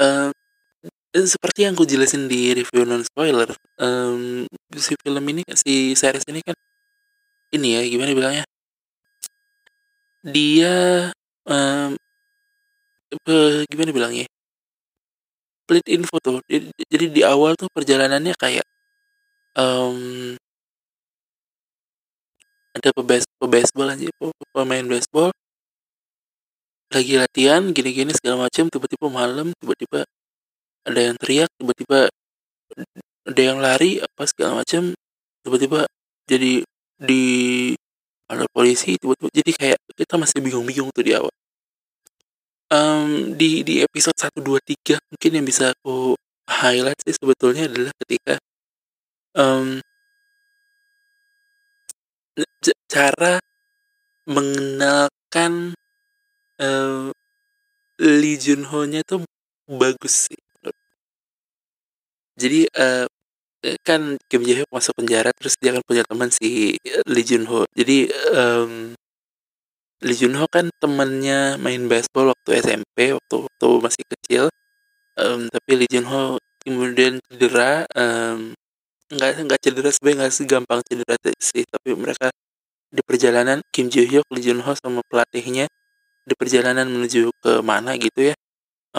um, 0.00 0.30
seperti 1.14 1.68
yang 1.68 1.78
aku 1.78 1.86
jelasin 1.86 2.26
di 2.26 2.50
review 2.56 2.82
non 2.82 3.06
spoiler 3.06 3.46
um, 3.78 4.42
si 4.74 4.98
film 4.98 5.24
ini 5.30 5.46
si 5.54 5.94
series 5.94 6.26
ini 6.26 6.42
kan 6.42 6.56
ini 7.54 7.78
ya 7.78 7.80
gimana 7.86 8.10
bilangnya 8.10 8.44
dia 10.24 11.12
um, 11.44 11.92
gimana 13.68 13.92
bilangnya? 13.92 14.26
Split 15.64 15.86
info 15.92 16.16
tuh. 16.20 16.40
Jadi, 16.48 16.72
jadi 16.88 17.06
di 17.12 17.22
awal 17.24 17.56
tuh 17.56 17.68
perjalanannya 17.72 18.32
kayak 18.36 18.64
um, 19.56 20.36
ada 22.74 22.90
pebas 22.90 23.24
pebaseball 23.38 23.92
aja 23.92 24.08
pemain 24.50 24.84
baseball. 24.88 25.30
Lagi 26.92 27.14
latihan 27.20 27.72
gini-gini 27.72 28.12
segala 28.16 28.48
macam 28.48 28.68
tiba-tiba 28.68 29.06
malam 29.08 29.52
tiba-tiba 29.60 30.04
ada 30.84 31.00
yang 31.00 31.16
teriak 31.16 31.50
tiba-tiba 31.56 32.12
ada 33.24 33.40
yang 33.40 33.58
lari 33.58 34.04
apa 34.04 34.22
segala 34.28 34.62
macam 34.62 34.92
tiba-tiba 35.42 35.88
jadi 36.28 36.60
di 37.00 37.24
ada 38.30 38.44
polisi 38.50 38.96
tiba-tiba 38.96 39.30
jadi 39.32 39.50
kayak 39.52 39.78
kita 39.94 40.14
masih 40.16 40.38
bingung-bingung 40.40 40.90
tuh 40.94 41.04
di 41.04 41.12
awal 41.12 41.34
um, 42.72 43.36
di 43.36 43.62
di 43.62 43.84
episode 43.84 44.16
1, 44.16 44.40
2, 44.40 44.58
3 44.96 44.98
mungkin 45.12 45.30
yang 45.30 45.46
bisa 45.46 45.72
aku 45.76 46.16
highlight 46.48 46.98
sih 47.04 47.14
sebetulnya 47.16 47.68
adalah 47.68 47.92
ketika 48.04 48.34
um, 49.36 49.80
cara 52.94 53.42
mengenalkan 54.24 55.74
uh, 56.62 57.10
Lee 57.98 58.38
Junho-nya 58.38 59.02
tuh 59.02 59.26
bagus 59.66 60.30
sih. 60.30 60.40
Jadi 62.34 62.66
uh, 62.74 63.06
kan 63.86 64.20
Kim 64.28 64.42
Jae 64.44 64.62
Hyuk 64.62 64.70
masuk 64.72 64.92
penjara 64.98 65.30
terus 65.36 65.56
dia 65.60 65.72
kan 65.72 65.82
punya 65.84 66.02
teman 66.04 66.28
si 66.28 66.76
Lee 67.08 67.26
Junho. 67.26 67.64
Jadi 67.72 68.12
um, 68.36 68.92
Lee 70.04 70.18
Junho 70.18 70.44
kan 70.52 70.68
temannya 70.82 71.56
main 71.56 71.88
baseball 71.88 72.32
waktu 72.36 72.60
SMP 72.60 73.16
waktu 73.16 73.36
waktu 73.48 73.68
masih 73.80 74.04
kecil. 74.04 74.44
Um, 75.16 75.48
tapi 75.48 75.80
Lee 75.80 75.90
Junho 75.90 76.36
kemudian 76.64 77.20
cedera 77.28 77.84
um, 77.96 78.56
nggak 79.12 79.60
cedera 79.60 79.90
sebenarnya 79.92 80.18
nggak 80.26 80.34
segampang 80.34 80.80
cedera 80.84 81.14
sih 81.38 81.62
tapi 81.68 81.92
mereka 81.92 82.32
di 82.94 83.02
perjalanan 83.02 83.58
Kim 83.74 83.90
Ji 83.90 84.06
Hyuk, 84.06 84.26
Lee 84.30 84.42
Jun 84.42 84.62
Ho 84.62 84.72
sama 84.78 85.02
pelatihnya 85.10 85.66
di 86.24 86.34
perjalanan 86.38 86.86
menuju 86.86 87.34
ke 87.42 87.60
mana 87.60 87.98
gitu 87.98 88.32
ya 88.32 88.33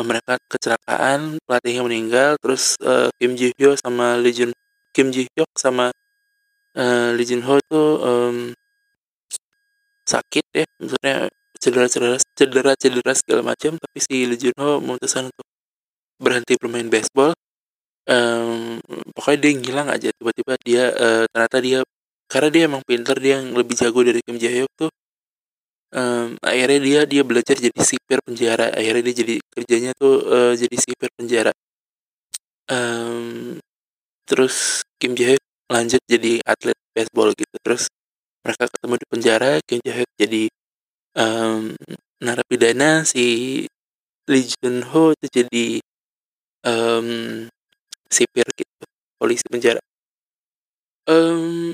mereka 0.04 0.36
kecelakaan 0.52 1.40
pelatihnya 1.48 1.84
meninggal 1.86 2.36
terus 2.42 2.76
uh, 2.84 3.08
Kim 3.16 3.40
Ji 3.40 3.56
Hyuk 3.56 3.80
sama 3.80 4.20
Lee 4.20 4.36
Jun 4.36 4.52
Kim 4.92 5.14
Ji 5.16 5.30
Hyuk 5.32 5.48
sama 5.56 5.96
uh, 6.76 7.10
Lee 7.16 7.28
Jun 7.28 7.46
Ho 7.48 7.56
itu 7.62 7.84
um, 8.04 8.38
sakit 10.04 10.46
ya 10.52 10.66
maksudnya 10.82 11.16
cedera 11.56 11.88
cedera 11.88 12.18
cedera 12.36 12.72
cedera 12.76 13.12
segala 13.16 13.42
macam 13.56 13.80
tapi 13.80 13.98
si 14.04 14.28
Lee 14.28 14.40
Jun 14.40 14.56
Ho 14.60 14.84
memutuskan 14.84 15.32
untuk 15.32 15.48
berhenti 16.20 16.56
bermain 16.60 16.88
baseball. 16.88 17.36
Um, 18.06 18.78
pokoknya 19.18 19.40
dia 19.42 19.52
ngilang 19.58 19.88
aja 19.90 20.10
tiba-tiba 20.14 20.54
dia 20.62 20.94
uh, 20.94 21.26
ternyata 21.26 21.58
dia 21.58 21.80
karena 22.30 22.50
dia 22.54 22.64
emang 22.70 22.86
pinter 22.86 23.18
dia 23.18 23.42
yang 23.42 23.58
lebih 23.58 23.74
jago 23.74 23.98
dari 24.06 24.22
Kim 24.22 24.38
Jae 24.38 24.62
Hyuk 24.62 24.70
tuh 24.78 24.94
um, 25.96 26.36
akhirnya 26.44 26.80
dia 26.84 27.02
dia 27.08 27.24
belajar 27.24 27.56
jadi 27.56 27.80
sipir 27.82 28.20
penjara. 28.22 28.70
Akhirnya 28.76 29.04
dia 29.10 29.16
jadi 29.26 29.36
kerjanya 29.56 29.92
tuh 29.96 30.16
uh, 30.28 30.54
jadi 30.54 30.76
sipir 30.76 31.10
penjara. 31.16 31.54
Um, 32.68 33.58
terus 34.28 34.84
Kim 35.00 35.16
Jae 35.16 35.38
Hyuk 35.38 35.44
lanjut 35.72 36.02
jadi 36.06 36.44
atlet 36.44 36.78
baseball 36.92 37.32
gitu. 37.34 37.56
Terus 37.64 37.88
mereka 38.44 38.70
ketemu 38.70 38.96
di 39.00 39.06
penjara 39.10 39.52
Kim 39.64 39.80
Jae 39.82 39.96
Hyuk 40.04 40.12
jadi 40.20 40.44
um, 41.18 41.74
narapidana 42.20 43.08
si 43.08 43.66
Lee 44.28 44.46
Jun 44.50 44.82
Ho 44.92 45.14
itu 45.14 45.28
jadi 45.30 45.66
um, 46.66 47.48
sipir 48.10 48.48
gitu 48.58 48.84
polisi 49.22 49.46
penjara. 49.48 49.82
Um, 51.06 51.70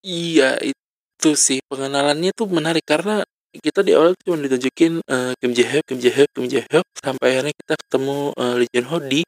iya 0.00 0.56
itu 0.64 0.85
sih 1.34 1.64
pengenalannya 1.66 2.30
tuh 2.36 2.46
menarik 2.46 2.84
karena 2.84 3.24
kita 3.56 3.80
di 3.80 3.96
awal 3.96 4.12
cuma 4.20 4.36
ditunjukin 4.44 5.00
uh, 5.08 5.32
Kim 5.40 5.56
Jae 5.56 5.64
Hyuk, 5.64 5.84
Kim 5.88 5.98
Jae 5.98 6.12
Hyuk, 6.12 6.30
Kim 6.36 6.46
Jae 6.46 6.64
Hyuk 6.68 6.86
sampai 7.00 7.26
akhirnya 7.36 7.54
kita 7.56 7.74
ketemu 7.80 8.16
uh, 8.36 8.54
Lee 8.60 8.70
Jun 8.70 8.86
Ho 8.92 8.98
di 9.00 9.22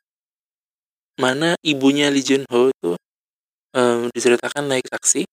mana 1.18 1.57
ibunya 1.64 2.12
Lee 2.12 2.25
Jun 2.25 2.45
Ho 2.52 2.68
itu 2.68 2.92
um, 3.73 4.12
diceritakan 4.12 4.68
naik 4.68 4.87
taksi. 4.92 5.25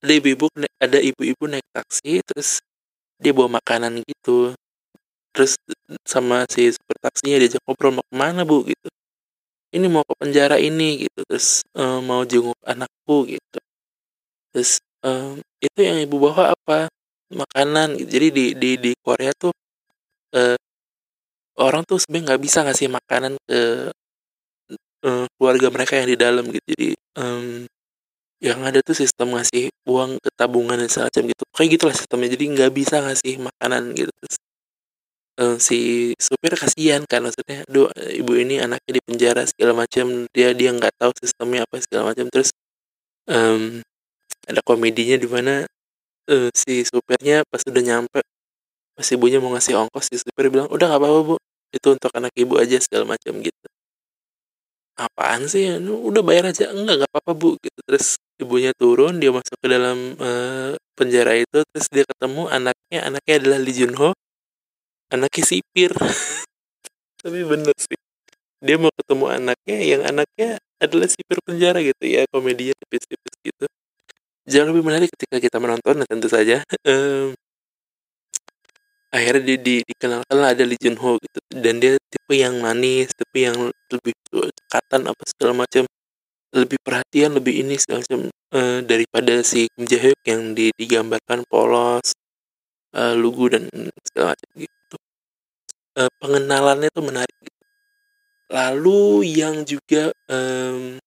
Ada 0.00 0.12
ibu-ibu 0.16 0.48
ada 0.80 0.98
ibu-ibu 0.98 1.44
naik 1.44 1.66
taksi 1.70 2.24
terus 2.24 2.58
dia 3.20 3.30
bawa 3.30 3.60
makanan 3.60 4.02
gitu. 4.02 4.56
Terus 5.30 5.54
sama 6.02 6.48
si 6.50 6.66
super 6.74 6.98
taksinya 6.98 7.38
diajak 7.38 7.62
ngobrol 7.62 7.94
mau 8.00 8.04
ke 8.04 8.16
mana 8.16 8.42
bu? 8.42 8.66
gitu. 8.66 8.88
Ini 9.70 9.86
mau 9.86 10.02
ke 10.02 10.18
penjara 10.18 10.58
ini 10.58 11.06
gitu. 11.06 11.20
Terus 11.30 11.62
um, 11.78 12.02
mau 12.02 12.26
jenguk 12.26 12.58
anakku 12.66 13.28
gitu 13.30 13.59
terus 14.52 14.82
um, 15.04 15.40
itu 15.60 15.78
yang 15.80 15.98
ibu 16.02 16.16
bawa 16.18 16.54
apa? 16.54 16.90
Makanan 17.30 17.94
gitu. 18.02 18.10
jadi 18.10 18.28
di 18.34 18.46
di 18.58 18.70
di 18.78 18.92
Korea 18.98 19.30
tuh 19.38 19.54
uh, 20.34 20.58
orang 21.60 21.82
tuh 21.86 22.00
sebenarnya 22.00 22.34
nggak 22.34 22.42
bisa 22.42 22.58
ngasih 22.66 22.88
makanan 22.90 23.32
ke 23.46 23.60
uh, 25.04 25.26
keluarga 25.36 25.68
mereka 25.72 25.92
yang 26.00 26.08
di 26.08 26.18
dalam 26.18 26.44
gitu. 26.48 26.66
Jadi 26.74 26.88
um, 27.20 27.66
yang 28.40 28.64
ada 28.64 28.80
tuh 28.80 28.96
sistem 28.96 29.36
ngasih 29.36 29.68
uang 29.84 30.16
ke 30.16 30.30
tabungan 30.32 30.80
dan 30.80 30.88
semacam 30.88 31.22
gitu. 31.32 31.42
Kayak 31.52 31.70
gitulah 31.76 31.96
sistemnya. 31.96 32.28
Jadi 32.32 32.44
nggak 32.56 32.72
bisa 32.72 32.96
ngasih 33.04 33.34
makanan 33.36 33.82
gitu. 33.92 34.12
Terus 34.16 34.36
uh, 35.40 35.56
si 35.60 35.78
supir 36.16 36.56
kasihan 36.56 37.04
kan 37.04 37.20
maksudnya 37.24 37.68
do 37.68 37.92
ibu 38.00 38.32
ini 38.36 38.64
anaknya 38.64 38.92
di 38.96 39.02
penjara 39.04 39.44
segala 39.44 39.84
macam. 39.84 40.24
Dia 40.32 40.56
dia 40.56 40.72
nggak 40.72 40.96
tahu 40.96 41.12
sistemnya 41.20 41.68
apa 41.68 41.76
segala 41.84 42.16
macam. 42.16 42.26
Terus 42.32 42.50
um, 43.28 43.84
ada 44.48 44.60
komedinya 44.64 45.16
di 45.20 45.28
mana 45.28 45.64
uh, 46.30 46.48
si 46.54 46.84
supirnya 46.86 47.44
pas 47.48 47.60
udah 47.66 47.82
nyampe 47.82 48.20
pas 48.96 49.08
ibunya 49.16 49.40
mau 49.40 49.52
ngasih 49.56 49.76
ongkos 49.80 50.12
si 50.12 50.16
supir 50.20 50.52
bilang 50.52 50.68
udah 50.68 50.86
nggak 50.92 51.00
apa-apa 51.00 51.20
bu. 51.24 51.36
Itu 51.70 51.94
untuk 51.94 52.10
anak 52.12 52.34
ibu 52.36 52.58
aja 52.58 52.76
segala 52.82 53.16
macam 53.16 53.40
gitu. 53.40 53.66
Apaan 54.98 55.48
sih? 55.48 55.70
Udah 55.80 56.20
bayar 56.20 56.52
aja? 56.52 56.68
Enggak 56.74 57.04
nggak 57.04 57.10
apa-apa 57.14 57.32
bu 57.32 57.56
gitu. 57.62 57.80
Terus 57.88 58.20
ibunya 58.42 58.72
turun 58.76 59.16
dia 59.22 59.32
masuk 59.32 59.56
ke 59.56 59.68
dalam 59.68 60.16
uh, 60.20 60.76
penjara 60.98 61.36
itu 61.40 61.64
terus 61.72 61.88
dia 61.88 62.04
ketemu 62.04 62.48
anaknya 62.52 63.00
anaknya 63.08 63.34
adalah 63.40 63.58
Lee 63.60 63.76
Jun 63.76 63.94
Ho 63.96 64.10
anaknya 65.14 65.44
sipir. 65.48 65.92
Tapi 67.24 67.40
bener 67.44 67.76
sih 67.80 68.00
dia 68.60 68.76
mau 68.76 68.92
ketemu 68.92 69.24
anaknya 69.40 69.78
yang 69.80 70.02
anaknya 70.04 70.60
adalah 70.76 71.08
sipir 71.08 71.40
penjara 71.40 71.80
gitu 71.80 72.04
ya 72.04 72.28
komedinya 72.28 72.76
tipis-tipis 72.84 73.34
gitu 73.40 73.64
jauh 74.50 74.66
lebih 74.66 74.82
menarik 74.82 75.08
ketika 75.14 75.38
kita 75.38 75.56
menonton 75.62 76.02
nah 76.02 76.08
tentu 76.10 76.26
saja. 76.26 76.66
Um, 76.82 77.32
akhirnya 79.14 79.54
dia 79.54 79.58
di, 79.58 79.74
dikenalkan 79.86 80.36
lah 80.36 80.50
ada 80.50 80.66
Lee 80.66 80.78
Jun 80.82 80.98
Ho 80.98 81.16
gitu. 81.22 81.38
Dan 81.54 81.78
dia 81.78 81.94
tipe 82.10 82.34
yang 82.34 82.58
manis 82.58 83.14
tipe 83.14 83.38
yang 83.38 83.56
lebih 83.70 84.12
cekatan 84.34 85.06
apa 85.06 85.22
segala 85.30 85.64
macam. 85.64 85.86
Lebih 86.50 86.78
perhatian 86.82 87.38
lebih 87.38 87.62
ini 87.62 87.78
segala 87.78 88.02
macam. 88.02 88.26
Uh, 88.50 88.82
daripada 88.82 89.46
si 89.46 89.70
Kim 89.70 89.86
Jae 89.86 90.10
Hyuk 90.10 90.20
yang 90.26 90.58
di, 90.58 90.74
digambarkan 90.74 91.46
polos 91.46 92.10
uh, 92.98 93.14
lugu 93.14 93.46
dan 93.54 93.70
segala 94.02 94.34
macam 94.34 94.48
gitu. 94.58 94.96
Uh, 95.94 96.10
pengenalannya 96.18 96.90
tuh 96.90 97.04
menarik 97.06 97.36
gitu. 97.38 97.62
lalu 98.50 99.30
yang 99.30 99.62
juga 99.62 100.10
um, 100.26 100.98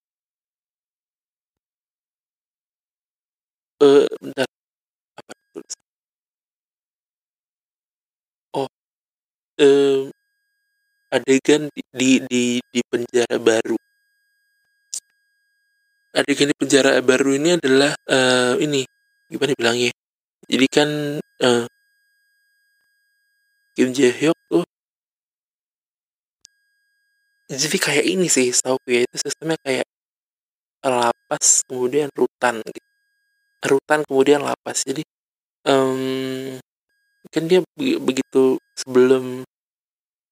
uh, 3.84 4.08
bentar. 4.24 4.48
Apa 5.20 5.32
tulis 5.52 5.76
oh. 8.56 8.70
Um, 9.60 10.10
adegan 11.14 11.70
di, 11.76 11.82
di 11.94 12.12
di 12.26 12.44
di 12.64 12.80
penjara 12.88 13.38
baru. 13.38 13.78
Adegan 16.16 16.50
di 16.50 16.56
penjara 16.58 16.98
baru 17.04 17.36
ini 17.38 17.50
adalah 17.60 17.92
uh, 18.08 18.56
ini. 18.58 18.88
Gimana 19.30 19.54
bilangnya? 19.58 19.92
Jadi 20.48 20.66
kan 20.72 20.90
uh, 21.20 21.66
Kim 23.74 23.90
Jae 23.90 24.14
Hyuk 24.14 24.38
tuh 24.50 24.66
jadi 27.54 27.78
kayak 27.78 28.06
ini 28.06 28.28
sih 28.30 28.50
tahu 28.50 28.78
ya 28.90 29.06
itu 29.06 29.16
sistemnya 29.18 29.58
kayak 29.62 29.86
lapas 30.84 31.62
kemudian 31.70 32.10
rutan 32.14 32.60
gitu 32.66 32.83
rutan 33.68 34.04
kemudian 34.08 34.44
lapas. 34.44 34.84
Jadi 34.88 35.04
um, 35.68 36.58
kan 37.32 37.44
dia 37.50 37.64
begitu 37.78 38.60
sebelum 38.78 39.48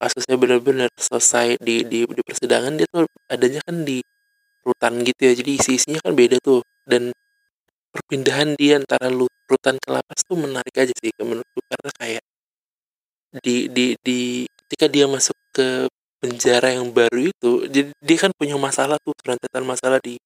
kasusnya 0.02 0.36
benar-benar 0.38 0.90
selesai 0.98 1.62
di, 1.62 1.86
di 1.86 2.04
di 2.10 2.22
persidangan 2.26 2.74
dia 2.74 2.88
tuh 2.90 3.06
adanya 3.30 3.62
kan 3.64 3.86
di 3.86 4.02
rutan 4.66 5.02
gitu 5.06 5.22
ya. 5.30 5.34
Jadi 5.38 5.52
isi 5.58 5.72
isinya 5.80 6.00
kan 6.04 6.14
beda 6.18 6.38
tuh. 6.42 6.62
Dan 6.84 7.14
perpindahan 7.92 8.56
dia 8.58 8.80
antara 8.82 9.08
rutan 9.48 9.76
ke 9.78 9.90
lapas 9.92 10.20
tuh 10.26 10.38
menarik 10.40 10.76
aja 10.76 10.94
sih 10.96 11.12
menurutku. 11.22 11.60
Karena 11.68 11.92
kayak 11.98 12.24
di 13.40 13.72
di 13.72 13.96
di 14.04 14.44
ketika 14.68 14.92
dia 14.92 15.08
masuk 15.08 15.36
ke 15.56 15.88
penjara 16.22 16.78
yang 16.78 16.94
baru 16.94 17.34
itu 17.34 17.66
jadi 17.66 17.90
dia 17.98 18.18
kan 18.22 18.32
punya 18.38 18.54
masalah 18.60 19.02
tuh 19.02 19.16
rentetan 19.26 19.66
masalah 19.66 19.98
di 19.98 20.22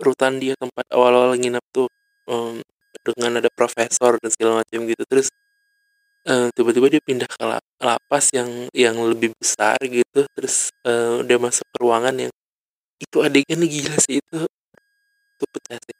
rutan 0.00 0.40
dia 0.40 0.56
tempat 0.56 0.88
awal-awal 0.88 1.36
nginep 1.36 1.60
tuh 1.74 1.90
um, 2.30 2.62
dengan 3.02 3.42
ada 3.42 3.50
profesor 3.50 4.14
dan 4.22 4.30
segala 4.30 4.62
macam 4.62 4.86
gitu. 4.86 5.02
Terus 5.04 5.28
uh, 6.30 6.48
tiba-tiba 6.54 6.86
dia 6.86 7.02
pindah 7.02 7.26
ke 7.26 7.44
lapas 7.82 8.30
yang 8.30 8.70
yang 8.70 8.96
lebih 9.02 9.34
besar 9.34 9.76
gitu. 9.82 10.22
Terus 10.38 10.70
uh, 10.86 11.26
dia 11.26 11.36
masuk 11.36 11.66
ke 11.66 11.76
ruangan 11.82 12.14
yang 12.14 12.32
itu 13.00 13.16
adegannya 13.24 13.66
gila 13.66 13.96
sih 13.98 14.20
itu 14.22 14.38
itu 15.36 15.44
pecah 15.50 15.78
sih. 15.82 15.96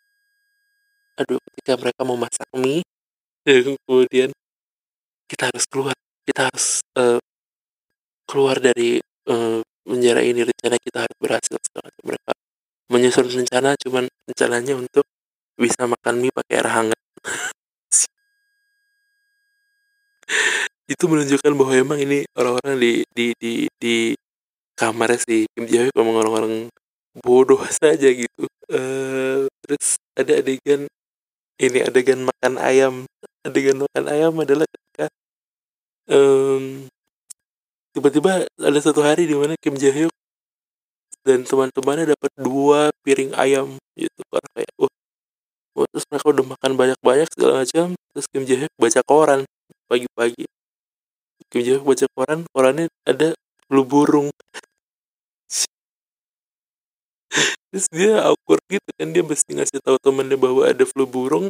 Aduh 1.18 1.40
ketika 1.50 1.80
mereka 1.80 2.00
mau 2.06 2.16
masak 2.16 2.46
mie 2.54 2.86
dan 3.42 3.74
kemudian 3.84 4.30
kita 5.26 5.50
harus 5.50 5.64
keluar 5.66 5.96
kita 6.28 6.46
harus 6.46 6.84
uh, 6.94 7.18
keluar 8.28 8.62
dari 8.62 9.02
uh, 9.26 9.60
ini. 9.90 10.40
Rencana 10.46 10.76
kita 10.78 10.98
harus 11.02 11.16
berhasil 11.18 11.56
setelah 11.58 11.90
mereka 12.06 12.32
menyusun 12.90 13.26
rencana 13.26 13.74
cuman 13.78 14.06
rencananya 14.26 14.74
untuk 14.78 15.06
bisa 15.60 15.84
makan 15.84 16.24
mie 16.24 16.32
pakai 16.32 16.56
air 16.56 16.68
hangat. 16.72 17.00
Itu 20.88 21.04
menunjukkan 21.06 21.52
bahwa 21.54 21.72
emang 21.76 21.98
ini 22.00 22.24
orang-orang 22.34 22.80
di 22.80 22.92
di 23.12 23.26
di 23.36 23.52
di 23.76 23.96
kamar 24.74 25.20
si 25.20 25.44
Kim 25.52 25.68
Jae 25.68 25.92
memang 25.92 26.16
orang-orang 26.24 26.72
bodoh 27.20 27.60
saja 27.80 28.08
gitu. 28.08 28.48
Uh, 28.72 29.44
terus 29.62 30.00
ada 30.16 30.40
adegan 30.40 30.88
ini 31.60 31.78
adegan 31.84 32.24
makan 32.24 32.56
ayam. 32.56 32.94
Adegan 33.44 33.84
makan 33.84 34.04
ayam 34.08 34.32
adalah 34.40 34.64
ketika 34.64 35.06
um, 36.08 36.88
tiba-tiba 37.92 38.48
ada 38.48 38.78
satu 38.80 39.04
hari 39.04 39.28
di 39.28 39.36
mana 39.36 39.54
Kim 39.60 39.76
Jae 39.76 39.92
Hyuk 39.92 40.14
dan 41.20 41.44
teman-temannya 41.44 42.16
dapat 42.16 42.32
dua 42.40 42.88
piring 43.04 43.36
ayam 43.36 43.76
gitu. 43.94 44.20
Karena 44.32 44.48
kayak 44.56 44.72
wah 44.80 44.89
oh, 45.80 45.86
terus 45.88 46.04
mereka 46.12 46.26
udah 46.28 46.44
makan 46.44 46.72
banyak-banyak 46.76 47.28
segala 47.32 47.64
macam 47.64 47.96
terus 48.12 48.26
Kim 48.28 48.44
Jae 48.44 48.66
baca 48.76 49.00
koran 49.06 49.40
pagi-pagi. 49.88 50.44
Kim 51.48 51.60
Jae 51.64 51.80
baca 51.80 52.06
koran 52.12 52.44
korannya 52.52 52.86
ada 53.08 53.32
flu 53.66 53.82
burung. 53.82 54.28
Terus 57.70 57.86
dia 57.94 58.18
awkward 58.26 58.62
gitu 58.66 58.90
kan 58.98 59.14
dia 59.14 59.22
mesti 59.22 59.50
ngasih 59.54 59.78
tahu 59.82 59.96
temennya 60.02 60.34
bahwa 60.34 60.66
ada 60.66 60.82
flu 60.82 61.06
burung 61.06 61.46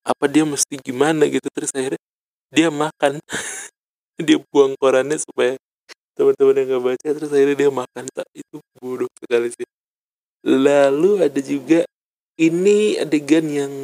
apa 0.00 0.24
dia 0.24 0.48
mesti 0.48 0.80
gimana 0.80 1.28
gitu. 1.28 1.44
Terus 1.52 1.68
akhirnya 1.76 2.00
dia 2.48 2.72
makan. 2.72 3.20
Dia 4.18 4.34
buang 4.50 4.74
korannya 4.82 5.14
supaya 5.14 5.54
teman-teman 6.18 6.58
yang 6.58 6.66
nggak 6.74 6.84
baca 6.90 7.06
terus 7.06 7.30
akhirnya 7.30 7.54
dia 7.54 7.70
makan. 7.70 8.04
Tak 8.10 8.26
itu 8.34 8.58
bodoh 8.82 9.06
sekali 9.14 9.46
sih. 9.54 9.68
Lalu 10.42 11.22
ada 11.22 11.38
juga 11.38 11.86
ini 12.38 12.96
adegan 13.02 13.46
yang 13.50 13.74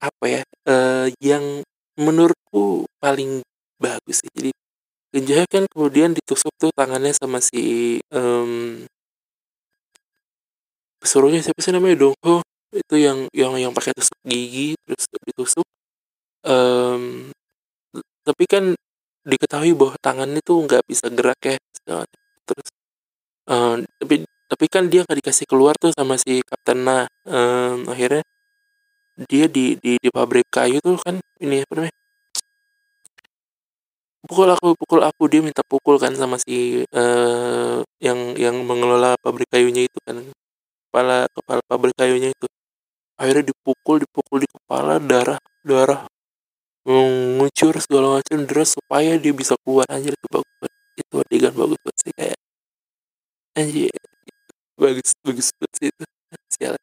apa 0.00 0.24
ya 0.24 0.42
uh, 0.64 1.06
yang 1.20 1.60
menurutku 2.00 2.88
paling 2.98 3.44
bagus 3.76 4.24
sih. 4.24 4.32
Jadi 4.32 4.50
Genjaya 5.10 5.42
kan 5.50 5.66
kemudian 5.66 6.14
ditusuk 6.14 6.54
tuh 6.54 6.70
tangannya 6.70 7.10
sama 7.10 7.42
si 7.42 7.98
um, 8.14 8.86
pesuruhnya. 11.02 11.42
Siapa 11.42 11.58
sih 11.58 11.74
namanya? 11.74 12.06
Dongho. 12.06 12.46
Itu 12.70 12.94
yang 12.94 13.26
yang 13.34 13.58
yang 13.58 13.74
pakai 13.74 13.90
tusuk 13.90 14.14
gigi 14.22 14.78
terus 14.86 15.10
ditusuk. 15.26 15.66
Um, 16.46 17.34
tapi 18.22 18.44
kan 18.46 18.78
diketahui 19.26 19.74
bahwa 19.74 19.98
tangannya 20.00 20.40
tuh 20.40 20.64
nggak 20.64 20.86
bisa 20.88 21.12
gerak 21.12 21.36
ya 21.44 21.58
terus 22.48 22.68
uh, 23.50 23.76
tapi 24.00 24.24
tapi 24.50 24.66
kan 24.66 24.90
dia 24.90 25.06
nggak 25.06 25.18
dikasih 25.22 25.46
keluar 25.46 25.74
tuh 25.78 25.94
sama 25.94 26.18
si 26.18 26.42
kapten 26.42 26.82
nah 26.82 27.06
um, 27.22 27.86
akhirnya 27.86 28.26
dia 29.28 29.44
di, 29.50 29.76
di 29.76 30.00
di 30.00 30.08
pabrik 30.08 30.48
kayu 30.48 30.80
tuh 30.80 30.96
kan 31.04 31.20
ini 31.44 31.60
apa 31.64 31.72
namanya? 31.76 31.96
Pukul 34.20 34.48
aku 34.52 34.68
pukul 34.76 35.00
aku 35.04 35.22
dia 35.32 35.40
minta 35.44 35.62
pukul 35.64 35.96
kan 36.00 36.12
sama 36.16 36.36
si 36.40 36.84
uh, 36.92 37.80
yang 38.00 38.36
yang 38.36 38.56
mengelola 38.64 39.16
pabrik 39.20 39.48
kayunya 39.48 39.88
itu 39.88 39.98
kan 40.04 40.16
kepala 40.88 41.28
kepala 41.36 41.60
pabrik 41.68 41.96
kayunya 41.96 42.32
itu. 42.32 42.46
Akhirnya 43.20 43.52
dipukul 43.52 44.00
dipukul 44.04 44.38
di 44.44 44.48
kepala 44.48 44.96
darah 45.00 45.40
darah 45.64 46.08
mengucur 46.88 47.76
segala 47.84 48.20
macam 48.20 48.38
deras 48.48 48.76
supaya 48.76 49.20
dia 49.20 49.32
bisa 49.36 49.54
keluar 49.64 49.84
anjir 49.92 50.16
itu 50.16 50.28
bagus 50.32 50.54
banget. 50.60 50.72
Itu 51.00 51.14
adegan 51.20 51.52
bagus 51.56 51.78
banget 51.84 51.98
sih 52.00 52.12
kayak 52.16 52.38
anjir 53.58 54.09
bagus 54.80 55.12
bagus 55.20 55.52
banget 55.60 55.72
sih 55.76 55.88
itu 55.92 56.04
sial. 56.56 56.74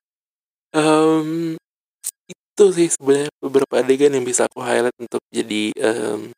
Um, 0.78 1.58
itu 2.30 2.66
sih 2.78 2.88
sebenarnya 2.94 3.32
beberapa 3.42 3.74
adegan 3.82 4.14
yang 4.14 4.26
bisa 4.26 4.46
aku 4.46 4.62
highlight 4.62 4.94
untuk 5.02 5.22
jadi 5.34 5.74
um, 5.82 6.30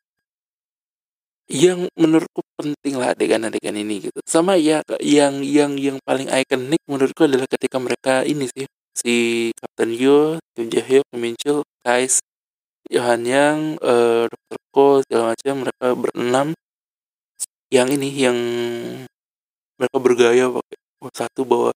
yang 1.50 1.90
menurutku 1.98 2.40
penting 2.54 2.94
lah 2.96 3.12
adegan-adegan 3.12 3.74
ini 3.74 4.08
gitu. 4.08 4.18
Sama 4.24 4.54
ya 4.56 4.80
yang 5.02 5.42
yang 5.44 5.76
yang 5.76 5.98
paling 6.06 6.30
ikonik 6.30 6.80
menurutku 6.88 7.26
adalah 7.26 7.44
ketika 7.50 7.76
mereka 7.82 8.22
ini 8.24 8.46
sih 8.48 8.64
si 8.94 9.14
Captain 9.58 9.92
Yo, 9.92 10.38
Kim 10.54 10.70
Jae 10.70 10.82
Hyuk, 10.86 11.06
Min 11.12 11.34
Chul, 11.36 11.66
Kais 11.82 12.22
Johan 12.90 13.22
Yang, 13.22 13.58
uh, 13.86 14.26
Dr. 14.26 14.58
Ko, 14.74 14.86
segala 15.06 15.34
macam 15.34 15.54
mereka 15.62 15.86
berenam. 15.94 16.48
Yang 17.70 17.88
ini 17.98 18.08
yang 18.10 18.38
mereka 19.78 19.96
bergaya 20.02 20.50
pakai 20.50 20.79
satu 21.08 21.48
bawa 21.48 21.72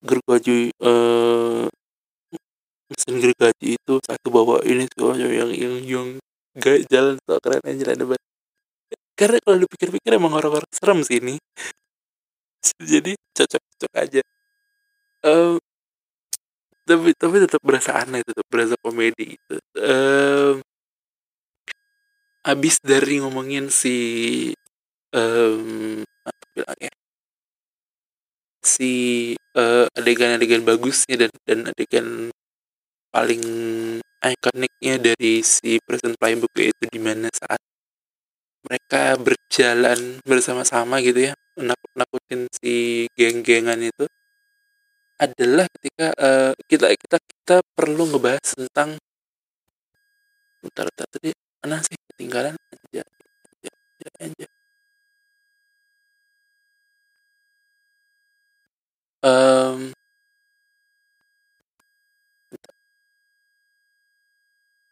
gergaji 0.00 0.72
uh, 0.80 1.68
mesin 2.88 3.14
gergaji 3.20 3.76
itu 3.76 3.94
satu 4.00 4.28
bawa 4.32 4.64
ini 4.64 4.88
macam 4.96 5.28
yang 5.28 5.52
yang 5.52 5.74
yang 5.84 6.08
gak 6.56 6.88
jalan 6.88 7.20
tuh 7.28 7.36
keren 7.44 7.60
aja 7.68 7.92
ada 7.92 8.04
banget 8.08 8.24
karena 9.14 9.38
kalau 9.46 9.58
dipikir-pikir 9.62 10.18
emang 10.18 10.34
orang-orang 10.34 10.66
serem 10.74 10.98
sih 11.06 11.22
ini. 11.22 11.38
Jadi 12.82 13.14
cocok-cocok 13.14 13.92
aja. 13.94 14.22
Uh, 15.24 15.56
tapi 16.84 17.16
tapi 17.16 17.36
tetap 17.40 17.62
berasa 17.64 17.96
aneh 17.96 18.20
tetap 18.20 18.44
berasa 18.50 18.74
komedi 18.82 19.38
gitu. 19.38 19.56
Um, 19.80 20.60
abis 22.44 22.76
dari 22.84 23.24
ngomongin 23.24 23.72
si 23.72 23.96
um, 25.16 26.04
apa 26.28 26.44
bilangnya 26.52 26.92
si 28.64 28.92
uh, 29.56 29.86
adegan-adegan 29.94 30.64
bagusnya 30.64 31.28
dan 31.28 31.32
dan 31.44 31.58
adegan 31.70 32.32
paling 33.14 33.44
ikoniknya 34.24 34.94
dari 34.98 35.44
si 35.44 35.78
present 35.84 36.16
playbook 36.16 36.50
itu 36.56 36.84
di 36.88 36.98
mana 36.98 37.28
saat 37.30 37.60
mereka 38.64 39.20
berjalan 39.20 40.18
bersama-sama 40.24 40.98
gitu 41.04 41.30
ya 41.30 41.32
nakut-nakutin 41.60 42.48
si 42.50 43.06
geng-gengan 43.14 43.78
itu 43.84 44.08
adalah 45.20 45.70
ketika 45.78 46.06
uh, 46.18 46.52
kita 46.66 46.90
kita 46.98 47.16
kita 47.22 47.56
perlu 47.76 48.10
ngebahas 48.10 48.48
tentang 48.58 48.98
bentar 50.58 50.88
tadi 50.96 51.30
mana 51.62 51.78
sih 51.84 51.94
ketinggalan 52.10 52.56
aja 52.56 53.02
aja 53.04 53.70
aja, 53.70 54.08
aja. 54.26 54.46
Um, 59.24 59.94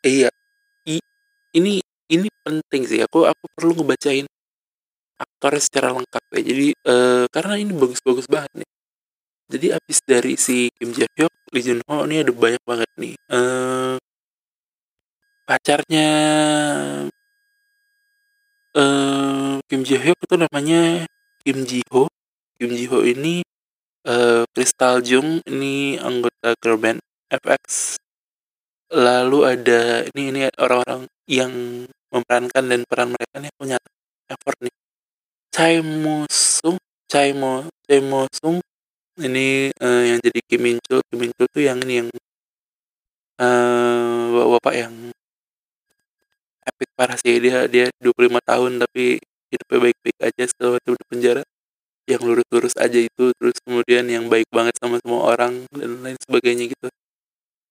iya 0.03 0.29
I, 0.87 0.99
ini 1.57 1.83
ini 2.11 2.29
penting 2.43 2.83
sih 2.87 3.01
aku 3.03 3.27
aku 3.27 3.45
perlu 3.57 3.83
ngebacain 3.83 4.27
aktornya 5.19 5.63
secara 5.63 5.89
lengkap 5.95 6.25
ya 6.35 6.41
jadi 6.43 6.67
uh, 6.87 7.25
karena 7.31 7.55
ini 7.63 7.73
bagus-bagus 7.75 8.27
banget 8.27 8.51
nih 8.63 8.71
jadi 9.53 9.77
abis 9.77 10.01
dari 10.09 10.41
si 10.41 10.73
Kim 10.81 10.97
Jae 10.97 11.05
Hyuk, 11.13 11.29
Lee 11.53 11.61
Jun 11.61 11.85
Ho 11.85 12.09
ini 12.09 12.25
ada 12.25 12.33
banyak 12.33 12.65
banget 12.65 12.89
nih. 12.97 13.13
Uh, 13.29 14.01
pacarnya 15.45 16.09
uh, 18.73 19.61
Kim 19.69 19.85
Jae 19.85 20.01
Hyuk 20.01 20.17
itu 20.25 20.37
namanya 20.41 21.05
Kim 21.45 21.69
Ji 21.69 21.85
Ho. 21.93 22.09
Kim 22.57 22.73
Ji 22.73 22.89
Ho 22.89 23.05
ini 23.05 23.45
uh, 24.09 24.49
Crystal 24.57 25.05
Jung 25.05 25.45
ini 25.45 26.01
anggota 26.01 26.57
girl 26.57 26.81
band 26.81 27.05
FX. 27.29 28.01
Lalu 28.93 29.39
ada 29.49 30.05
ini 30.13 30.23
ini 30.29 30.41
orang-orang 30.61 31.09
yang 31.25 31.53
memerankan 32.13 32.65
dan 32.69 32.81
peran 32.85 33.09
mereka 33.17 33.41
nih 33.41 33.53
punya 33.57 33.81
effort 34.29 34.59
nih. 34.61 34.75
Chai 35.49 35.81
Mo 35.81 36.29
Sung, 36.29 36.77
Chai 37.09 37.33
Mo, 37.33 37.65
Chai 37.89 38.05
Mo 38.05 38.29
Sung 38.29 38.61
ini 39.17 39.73
uh, 39.81 40.03
yang 40.05 40.21
jadi 40.21 40.41
Kim 40.45 40.61
Min 40.61 40.77
Chul. 40.85 41.01
Kim 41.09 41.25
Min 41.25 41.33
Chul 41.33 41.49
tuh 41.49 41.65
yang 41.65 41.81
ini 41.89 42.05
yang 42.05 42.09
uh, 43.41 44.29
bapak-bapak 44.29 44.75
yang 44.77 44.95
epic 46.69 46.89
parah 46.93 47.17
sih. 47.17 47.41
Dia 47.41 47.65
dia 47.73 47.89
25 47.97 48.45
tahun 48.45 48.73
tapi 48.85 49.25
hidupnya 49.49 49.79
baik-baik 49.89 50.19
aja 50.21 50.45
setelah 50.45 50.77
itu 50.77 50.93
di 51.01 51.05
penjara. 51.09 51.43
Yang 52.05 52.23
lurus-lurus 52.29 52.75
aja 52.77 53.01
itu 53.01 53.25
terus 53.41 53.57
kemudian 53.65 54.05
yang 54.05 54.29
baik 54.29 54.53
banget 54.53 54.77
sama 54.77 55.01
semua 55.01 55.33
orang 55.33 55.65
dan 55.73 55.91
lain 56.05 56.19
sebagainya 56.21 56.69
gitu 56.69 56.93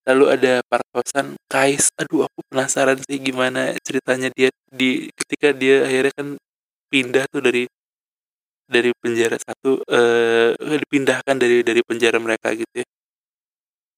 lalu 0.08 0.26
ada 0.34 0.54
Park 0.66 0.88
Hosan 0.96 1.38
Kais 1.46 1.94
aduh 2.00 2.26
aku 2.26 2.40
penasaran 2.50 2.98
sih 3.06 3.22
gimana 3.22 3.78
ceritanya 3.86 4.30
dia 4.34 4.50
di 4.72 5.12
ketika 5.14 5.54
dia 5.54 5.86
akhirnya 5.86 6.14
kan 6.18 6.28
pindah 6.92 7.26
tuh 7.30 7.42
dari 7.44 7.64
dari 8.72 8.92
penjara 8.98 9.38
satu 9.38 9.84
uh, 9.84 10.56
dipindahkan 10.58 11.36
dari 11.36 11.62
dari 11.62 11.82
penjara 11.84 12.18
mereka 12.24 12.56
gitu 12.56 12.72
ya. 12.72 12.88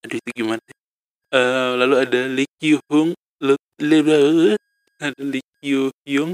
Aduh 0.03 0.17
itu 0.19 0.29
gimana 0.43 0.61
uh, 1.33 1.71
lalu 1.79 1.95
ada 2.03 2.21
Lee 2.29 2.49
Kyu 2.59 2.77
Hung 2.89 3.13
ada 5.03 5.19
Lee 5.19 5.43
Kyu 5.59 5.91
Hyung. 6.07 6.31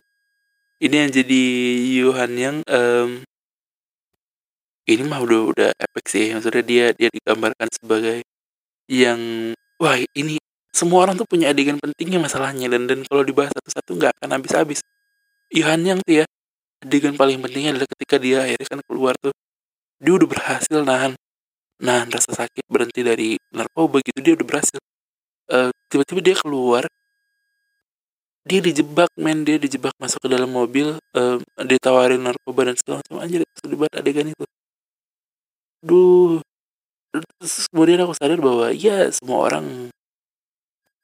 Ini 0.80 0.96
yang 0.96 1.12
jadi 1.12 1.44
Yohan 2.00 2.32
yang 2.40 2.58
um, 2.70 3.20
ini 4.88 5.04
mah 5.04 5.20
udah 5.20 5.42
udah 5.52 5.70
epic 5.76 6.06
sih. 6.08 6.32
Maksudnya 6.32 6.64
dia 6.64 6.86
dia 6.96 7.10
digambarkan 7.12 7.68
sebagai 7.74 8.24
yang 8.90 9.54
wah 9.78 9.96
ini 10.18 10.42
semua 10.74 11.06
orang 11.06 11.14
tuh 11.14 11.30
punya 11.30 11.54
adegan 11.54 11.78
pentingnya 11.78 12.18
masalahnya 12.18 12.66
dan 12.74 12.90
dan 12.90 13.06
kalau 13.06 13.22
dibahas 13.22 13.54
satu-satu 13.54 13.92
nggak 14.02 14.12
akan 14.18 14.30
habis-habis. 14.34 14.82
Yohan 15.54 15.86
yang 15.86 16.00
tuh 16.02 16.24
ya 16.24 16.26
adegan 16.82 17.14
paling 17.14 17.38
pentingnya 17.38 17.78
adalah 17.78 17.90
ketika 17.94 18.18
dia 18.18 18.46
akhirnya 18.50 18.68
kan 18.68 18.80
keluar 18.90 19.14
tuh 19.22 19.34
dia 20.02 20.14
udah 20.16 20.28
berhasil 20.30 20.80
nahan 20.82 21.14
nahan 21.80 22.08
rasa 22.10 22.32
sakit 22.34 22.66
berhenti 22.66 23.02
dari 23.06 23.30
narkoba 23.54 24.02
gitu 24.02 24.20
dia 24.26 24.34
udah 24.34 24.48
berhasil. 24.50 24.80
Tiba 25.50 25.74
tiba-tiba 25.90 26.22
dia 26.26 26.36
keluar 26.38 26.84
dia 28.50 28.60
dijebak 28.66 29.10
men 29.18 29.46
dia 29.46 29.62
dijebak 29.62 29.94
masuk 30.02 30.26
ke 30.26 30.30
dalam 30.34 30.50
mobil 30.50 30.98
uh, 31.14 31.38
ditawarin 31.62 32.22
narkoba 32.26 32.74
dan 32.74 32.76
segala 32.78 33.06
macam 33.06 33.18
aja 33.22 33.36
itu 33.46 33.76
banget 33.78 33.94
adegan 34.02 34.28
itu. 34.34 34.46
Duh 35.86 36.42
terus 37.14 37.66
kemudian 37.72 38.06
aku 38.06 38.14
sadar 38.16 38.40
bahwa 38.40 38.70
ya 38.74 39.10
semua 39.10 39.50
orang 39.50 39.66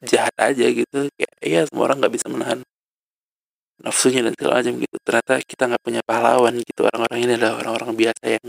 jahat 0.06 0.36
aja 0.38 0.65
gitu. 0.70 1.10
Kayak 1.18 1.36
ya 1.41 1.62
semua 1.68 1.84
orang 1.91 1.98
nggak 2.04 2.13
bisa 2.13 2.28
menahan 2.30 2.60
nafsunya 3.82 4.22
dan 4.26 4.34
segala 4.38 4.62
macam 4.62 4.74
gitu. 4.80 4.96
Ternyata 5.02 5.34
kita 5.44 5.63
nggak 5.70 5.84
punya 5.84 6.02
pahlawan 6.06 6.54
gitu. 6.62 6.82
Orang-orang 6.86 7.20
ini 7.26 7.32
adalah 7.38 7.56
orang-orang 7.62 7.91
biasa 7.98 8.24
yang 8.39 8.46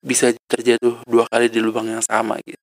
bisa 0.00 0.32
terjatuh 0.48 1.04
dua 1.04 1.28
kali 1.28 1.52
di 1.52 1.60
lubang 1.60 1.86
yang 1.88 2.02
sama 2.02 2.40
gitu. 2.42 2.60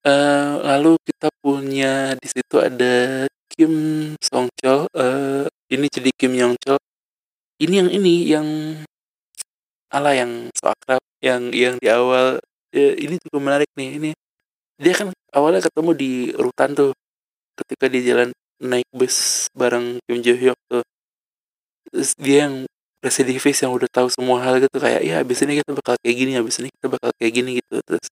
Uh, 0.00 0.64
lalu 0.64 0.96
kita 1.04 1.28
punya 1.44 2.16
di 2.16 2.28
situ 2.28 2.56
ada 2.56 3.28
Kim 3.52 3.72
Song 4.20 4.48
Chol. 4.56 4.88
Uh, 4.96 5.44
ini 5.68 5.88
jadi 5.92 6.08
Kim 6.16 6.32
Yong 6.32 6.56
Chol. 6.60 6.80
Ini 7.60 7.84
yang 7.84 7.90
ini 7.92 8.14
yang 8.24 8.48
ala 9.92 10.16
yang 10.16 10.48
so 10.56 10.72
akrab 10.72 11.02
yang 11.20 11.52
yang 11.52 11.76
di 11.76 11.92
awal 11.92 12.40
uh, 12.74 12.94
ini 12.98 13.16
juga 13.20 13.38
menarik 13.38 13.70
nih 13.76 13.90
ini 13.98 14.10
dia 14.80 14.94
kan 14.96 15.12
awalnya 15.36 15.60
ketemu 15.60 15.90
di 15.92 16.12
rutan 16.32 16.72
tuh 16.72 16.90
ketika 17.60 17.92
dia 17.92 18.02
jalan 18.14 18.28
naik 18.60 18.88
bus 18.92 19.48
bareng 19.56 20.00
Kim 20.04 20.20
Jo 20.24 20.34
Hyuk 20.36 20.58
tuh. 20.68 20.84
Terus 21.90 22.10
dia 22.16 22.48
yang 22.48 22.64
residivis 23.04 23.56
yang 23.64 23.72
udah 23.72 23.88
tahu 23.88 24.08
semua 24.12 24.44
hal 24.44 24.60
gitu 24.60 24.76
kayak 24.76 25.00
ya 25.00 25.24
abis 25.24 25.44
ini 25.44 25.60
kita 25.64 25.72
bakal 25.72 25.96
kayak 26.04 26.16
gini 26.16 26.32
abis 26.36 26.60
ini 26.60 26.68
kita 26.68 26.86
bakal 26.92 27.10
kayak 27.16 27.32
gini 27.32 27.50
gitu. 27.60 27.76
Terus 27.84 28.06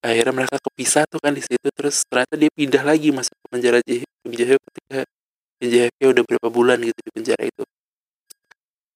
akhirnya 0.00 0.32
mereka 0.32 0.56
kepisah 0.60 1.04
tuh 1.08 1.20
kan 1.20 1.32
di 1.36 1.44
situ 1.44 1.68
terus 1.76 2.04
ternyata 2.08 2.34
dia 2.40 2.48
pindah 2.52 2.82
lagi 2.84 3.12
masuk 3.12 3.36
ke 3.36 3.46
penjara 3.52 3.78
Kim 3.84 4.32
Jo 4.32 4.44
Hyuk 4.48 4.60
ketika 4.72 4.98
penjara 5.60 5.88
udah 6.08 6.24
berapa 6.24 6.48
bulan 6.48 6.78
gitu 6.80 7.00
di 7.04 7.10
penjara 7.12 7.42
itu 7.44 7.62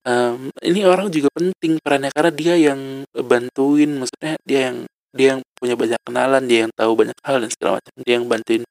um, 0.04 0.52
ini 0.62 0.80
orang 0.84 1.08
juga 1.10 1.28
penting 1.34 1.80
perannya 1.80 2.12
karena 2.12 2.32
dia 2.32 2.54
yang 2.56 2.80
bantuin 3.12 3.90
maksudnya 3.98 4.34
dia 4.44 4.60
yang 4.70 4.78
dia 5.14 5.26
yang 5.38 5.40
punya 5.54 5.74
banyak 5.78 6.00
kenalan 6.02 6.42
dia 6.50 6.58
yang 6.66 6.72
tahu 6.74 6.92
banyak 6.98 7.18
hal 7.22 7.36
dan 7.38 7.50
segala 7.50 7.70
macam. 7.78 7.92
Dia 8.02 8.14
yang 8.18 8.26
bantuin 8.26 8.62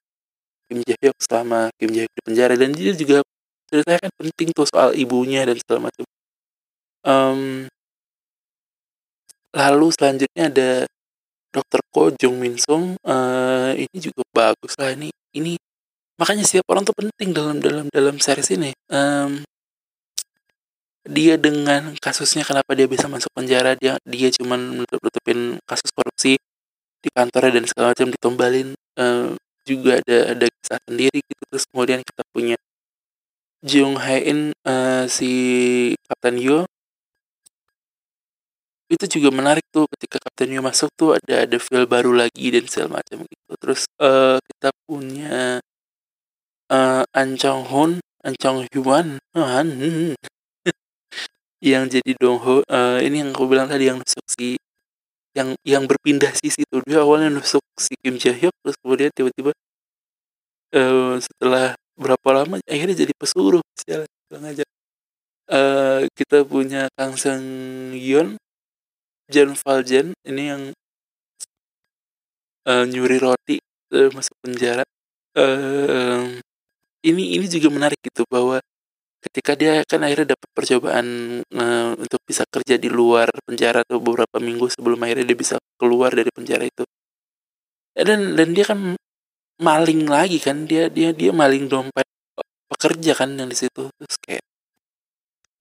Kim 0.67 0.79
Jae 0.83 0.97
Hyuk 0.99 1.17
selama 1.23 1.71
Kim 1.79 1.89
Jae 1.95 2.03
Hyuk 2.03 2.13
di 2.13 2.21
penjara. 2.27 2.53
Dan 2.59 2.69
dia 2.75 2.91
juga 2.91 3.17
ceritanya 3.71 3.99
kan 4.03 4.11
penting 4.19 4.47
tuh 4.51 4.67
soal 4.67 4.91
ibunya 4.93 5.47
dan 5.47 5.55
segala 5.55 5.87
macam. 5.87 6.03
Um, 7.03 7.67
lalu 9.55 9.87
selanjutnya 9.95 10.43
ada 10.51 10.69
Dokter 11.53 11.79
Ko 11.93 12.11
Jung 12.11 12.43
Min 12.43 12.59
Sung. 12.59 12.99
Uh, 13.07 13.71
ini 13.79 13.97
juga 14.03 14.21
bagus 14.35 14.75
lah 14.75 14.91
ini 14.91 15.13
ini 15.31 15.55
makanya 16.19 16.43
setiap 16.43 16.67
orang 16.69 16.83
tuh 16.83 16.95
penting 16.95 17.31
dalam 17.31 17.63
dalam 17.63 17.87
dalam 17.87 18.19
series 18.19 18.51
ini. 18.51 18.75
Um, 18.91 19.47
dia 21.03 21.35
dengan 21.35 21.95
kasusnya 21.99 22.47
kenapa 22.47 22.71
dia 22.79 22.87
bisa 22.87 23.11
masuk 23.11 23.27
penjara 23.35 23.75
dia 23.75 23.99
dia 24.07 24.31
cuman 24.31 24.79
menutup 24.79 25.03
nutupin 25.03 25.59
kasus 25.67 25.91
korupsi 25.91 26.39
di 27.03 27.09
kantornya 27.11 27.59
dan 27.59 27.65
segala 27.67 27.91
macam 27.91 28.07
ditombalin 28.07 28.71
uh, 28.95 29.35
juga 29.67 29.99
ada 29.99 30.35
ada 30.35 30.45
kisah 30.47 30.79
sendiri 30.87 31.19
gitu. 31.23 31.43
Terus 31.51 31.63
kemudian 31.67 31.99
kita 32.03 32.23
punya 32.31 32.57
Jung 33.63 33.95
Hae 33.99 34.19
In 34.27 34.39
uh, 34.67 35.07
si 35.07 35.31
Kapten 36.07 36.39
Yo. 36.39 36.67
Itu 38.91 39.07
juga 39.09 39.33
menarik 39.33 39.65
tuh 39.71 39.87
ketika 39.95 40.19
Kapten 40.23 40.51
Yo 40.55 40.63
masuk 40.63 40.91
tuh 40.95 41.19
ada 41.19 41.47
ada 41.47 41.57
feel 41.59 41.87
baru 41.87 42.15
lagi 42.15 42.51
dan 42.55 42.67
segala 42.67 43.03
macam 43.03 43.23
gitu. 43.27 43.51
Terus 43.59 43.87
uh, 43.99 44.39
kita 44.39 44.69
punya 44.87 45.59
uh, 46.71 47.03
An 47.15 47.35
Chong 47.39 47.67
Hun 47.71 47.91
An 48.23 48.35
Chong 48.39 48.67
Hyun 48.71 49.19
yang 51.63 51.88
jadi 51.88 52.12
Dongho 52.19 52.67
uh, 52.67 52.99
ini 52.99 53.23
yang 53.23 53.32
aku 53.32 53.47
bilang 53.47 53.71
tadi 53.71 53.88
yang 53.88 54.04
nusuk 54.04 54.26
si 54.28 54.60
yang 55.32 55.56
yang 55.63 55.88
berpindah 55.88 56.36
sisi 56.36 56.67
itu 56.67 56.84
dia 56.84 56.99
awalnya 56.99 57.32
nusuk 57.32 57.63
si 57.80 57.95
Kim 58.04 58.19
Jae 58.19 58.36
Hyuk 58.36 58.54
terus 58.60 58.76
kemudian 58.84 59.10
tiba-tiba 59.15 59.56
uh, 60.76 61.15
setelah 61.23 61.80
berapa 61.95 62.30
lama 62.36 62.60
akhirnya 62.67 63.08
jadi 63.08 63.13
pesuruh 63.15 63.63
sialan 63.80 64.43
aja 64.43 64.65
uh, 65.47 66.04
kita 66.12 66.43
punya 66.43 66.91
Kang 66.99 67.15
Sang 67.15 67.41
Yeon 67.95 68.36
Jan 69.32 69.56
Valjen 69.56 70.12
ini 70.28 70.43
yang 70.52 70.62
uh, 72.67 72.86
nyuri 72.88 73.17
roti 73.19 73.58
uh, 73.95 74.10
masuk 74.12 74.36
penjara. 74.43 74.84
Uh, 75.34 76.38
ini 77.04 77.36
ini 77.39 77.45
juga 77.49 77.67
menarik 77.73 77.99
gitu 78.04 78.23
bahwa 78.30 78.62
ketika 79.23 79.51
dia 79.55 79.73
kan 79.88 80.03
akhirnya 80.03 80.36
dapat 80.36 80.49
percobaan 80.51 81.07
uh, 81.47 81.91
untuk 81.95 82.19
bisa 82.27 82.43
kerja 82.47 82.75
di 82.75 82.91
luar 82.91 83.31
penjara 83.47 83.88
tuh 83.88 84.03
beberapa 84.03 84.38
minggu 84.43 84.67
sebelum 84.67 84.99
akhirnya 84.99 85.31
dia 85.31 85.39
bisa 85.39 85.55
keluar 85.79 86.12
dari 86.12 86.27
penjara 86.29 86.67
itu. 86.67 86.83
Dan 87.95 88.36
dan 88.36 88.49
dia 88.51 88.65
kan 88.67 88.79
maling 89.62 90.03
lagi 90.09 90.41
kan 90.41 90.67
dia 90.67 90.89
dia 90.91 91.15
dia 91.15 91.31
maling 91.31 91.71
dompet 91.71 92.07
pekerja 92.67 93.15
kan 93.15 93.31
yang 93.39 93.47
di 93.47 93.57
situ. 93.57 93.88
Terus 93.88 94.15
kayak 94.19 94.43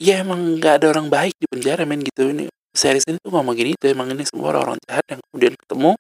ya 0.03 0.25
emang 0.27 0.59
nggak 0.59 0.83
ada 0.83 0.87
orang 0.91 1.07
baik 1.07 1.35
di 1.39 1.47
penjara 1.47 1.87
men 1.87 2.03
gitu. 2.03 2.33
Ini 2.35 2.51
series 2.75 3.07
ini 3.07 3.19
tuh 3.23 3.31
ngomong 3.31 3.55
gini 3.55 3.79
tuh 3.79 3.93
emang 3.95 4.11
ini 4.11 4.25
semua 4.27 4.57
orang-orang 4.57 4.79
jahat 4.89 5.07
yang 5.07 5.21
kemudian 5.31 5.55
ketemu. 5.55 5.93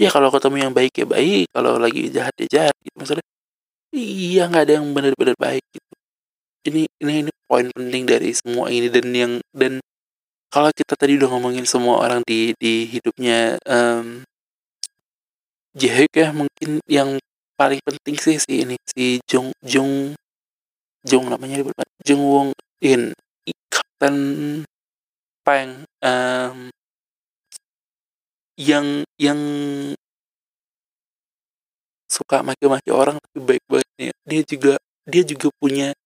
Ya 0.00 0.08
kalau 0.12 0.28
ketemu 0.32 0.56
yang 0.68 0.72
baik 0.74 0.92
ya 0.96 1.06
baik 1.08 1.46
kalau 1.52 1.76
lagi 1.80 2.08
jahat 2.12 2.34
ya 2.42 2.46
jahat 2.50 2.74
gitu 2.84 2.96
maksudnya. 3.00 3.26
Iya 3.92 4.48
nggak 4.50 4.62
ada 4.66 4.72
yang 4.80 4.86
benar-benar 4.96 5.36
baik 5.38 5.64
gitu 5.72 5.91
ini 6.66 6.86
ini 7.02 7.12
ini 7.26 7.30
poin 7.50 7.66
penting 7.74 8.04
dari 8.06 8.30
semua 8.32 8.70
ini 8.70 8.88
dan 8.88 9.06
yang 9.10 9.32
dan 9.50 9.82
kalau 10.52 10.70
kita 10.70 10.94
tadi 10.94 11.16
udah 11.18 11.28
ngomongin 11.32 11.66
semua 11.66 11.98
orang 11.98 12.22
di 12.22 12.54
di 12.60 12.86
hidupnya 12.86 13.56
um, 13.66 14.22
Jaehyuk 15.72 16.12
ya 16.12 16.28
mungkin 16.36 16.84
yang 16.84 17.16
paling 17.56 17.80
penting 17.80 18.16
sih 18.20 18.36
si 18.36 18.62
ini 18.62 18.76
si 18.84 19.16
Jung 19.24 19.56
Jung 19.64 20.12
Jung 21.02 21.24
namanya 21.32 21.64
lupa 21.64 21.82
Jung 22.04 22.20
Wong 22.20 22.48
In 22.84 23.16
Kapten 23.72 24.16
Peng 25.42 25.88
um, 26.04 26.68
yang 28.60 29.02
yang 29.16 29.40
suka 32.12 32.44
maki-maki 32.44 32.92
orang 32.92 33.16
tapi 33.16 33.40
baik 33.40 33.64
banget 33.64 34.12
dia 34.28 34.42
juga 34.44 34.74
dia 35.08 35.22
juga 35.24 35.48
punya 35.56 35.96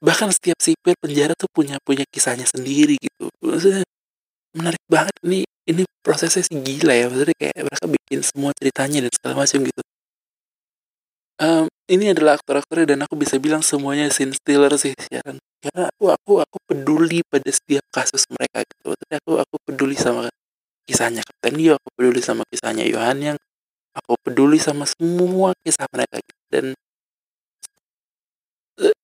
bahkan 0.00 0.28
setiap 0.32 0.58
sipir 0.60 0.94
penjara 1.00 1.32
tuh 1.32 1.48
punya 1.50 1.80
punya 1.82 2.04
kisahnya 2.08 2.44
sendiri 2.48 2.96
gitu. 3.00 3.28
Maksudnya 3.40 3.84
menarik 4.56 4.82
banget. 4.88 5.14
Ini 5.24 5.40
ini 5.68 5.82
prosesnya 6.04 6.42
sih 6.44 6.56
gila 6.60 6.94
ya. 6.94 7.06
Maksudnya 7.10 7.36
kayak 7.36 7.56
mereka 7.66 7.86
bikin 7.88 8.20
semua 8.24 8.50
ceritanya 8.56 8.98
dan 9.08 9.12
segala 9.12 9.34
macam 9.44 9.58
gitu. 9.64 9.82
Um, 11.36 11.68
ini 11.92 12.16
adalah 12.16 12.40
aktor-aktornya 12.40 12.96
dan 12.96 13.04
aku 13.04 13.12
bisa 13.20 13.36
bilang 13.36 13.60
semuanya 13.60 14.08
scene 14.08 14.32
stealer 14.32 14.72
sih 14.80 14.96
siaran 14.96 15.36
karena 15.60 15.92
aku 15.92 16.08
aku 16.08 16.32
aku 16.40 16.56
peduli 16.64 17.20
pada 17.28 17.50
setiap 17.52 17.84
kasus 17.92 18.24
mereka 18.32 18.64
gitu. 18.64 18.96
Maksudnya 18.96 19.16
aku 19.20 19.32
aku 19.44 19.56
peduli 19.68 19.96
sama 20.00 20.32
kisahnya 20.88 21.20
Kapten 21.26 21.60
Yo 21.60 21.76
aku 21.76 21.88
peduli 21.92 22.24
sama 22.24 22.42
kisahnya 22.48 22.88
Yohan 22.88 23.18
yang 23.20 23.38
aku 23.92 24.12
peduli 24.22 24.56
sama 24.56 24.84
semua 24.88 25.52
kisah 25.60 25.84
mereka 25.92 26.20
gitu. 26.20 26.42
dan 26.52 26.66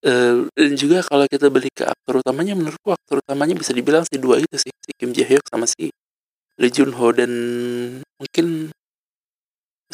Uh, 0.03 0.51
dan 0.59 0.75
juga 0.75 0.99
kalau 1.07 1.31
kita 1.31 1.47
beli 1.47 1.71
ke 1.71 1.87
aktor 1.87 2.19
utamanya 2.19 2.59
menurutku 2.59 2.91
aktor 2.91 3.23
utamanya 3.23 3.55
bisa 3.55 3.71
dibilang 3.71 4.03
si 4.03 4.19
dua 4.19 4.43
itu 4.43 4.59
sih 4.59 4.75
si 4.75 4.91
Kim 4.99 5.15
Jae 5.15 5.23
Hyuk 5.31 5.47
sama 5.47 5.63
si 5.71 5.95
Lee 6.59 6.75
Jun 6.75 6.91
Ho. 6.91 7.15
Dan 7.15 7.31
mungkin 8.19 8.75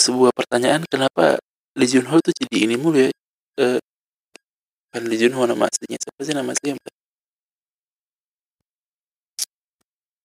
sebuah 0.01 0.33
pertanyaan 0.33 0.89
kenapa 0.89 1.37
Lee 1.77 1.91
Jun 1.93 2.09
Ho 2.09 2.17
tuh 2.25 2.33
jadi 2.33 2.57
ini 2.65 2.81
mulu 2.81 3.05
ya? 3.05 3.13
Uh, 3.61 3.77
kan 4.89 5.05
Lee 5.05 5.21
Jun 5.21 5.37
Ho 5.37 5.45
nama 5.45 5.69
aslinya. 5.69 6.01
Siapa 6.01 6.21
sih 6.25 6.33
nama 6.33 6.51
aslinya? 6.57 6.81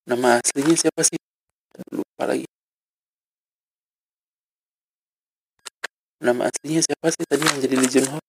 Nama 0.08 0.28
aslinya 0.39 0.76
siapa 0.80 1.02
sih? 1.04 1.19
Lupa 1.91 2.24
lagi. 2.24 2.48
Nama 6.24 6.48
aslinya 6.48 6.80
siapa 6.80 7.08
sih 7.12 7.28
tadi 7.28 7.43
yang 7.43 7.60
jadi 7.60 7.76
Lee 7.76 7.91
Jun 7.91 8.08
Ho 8.15 8.24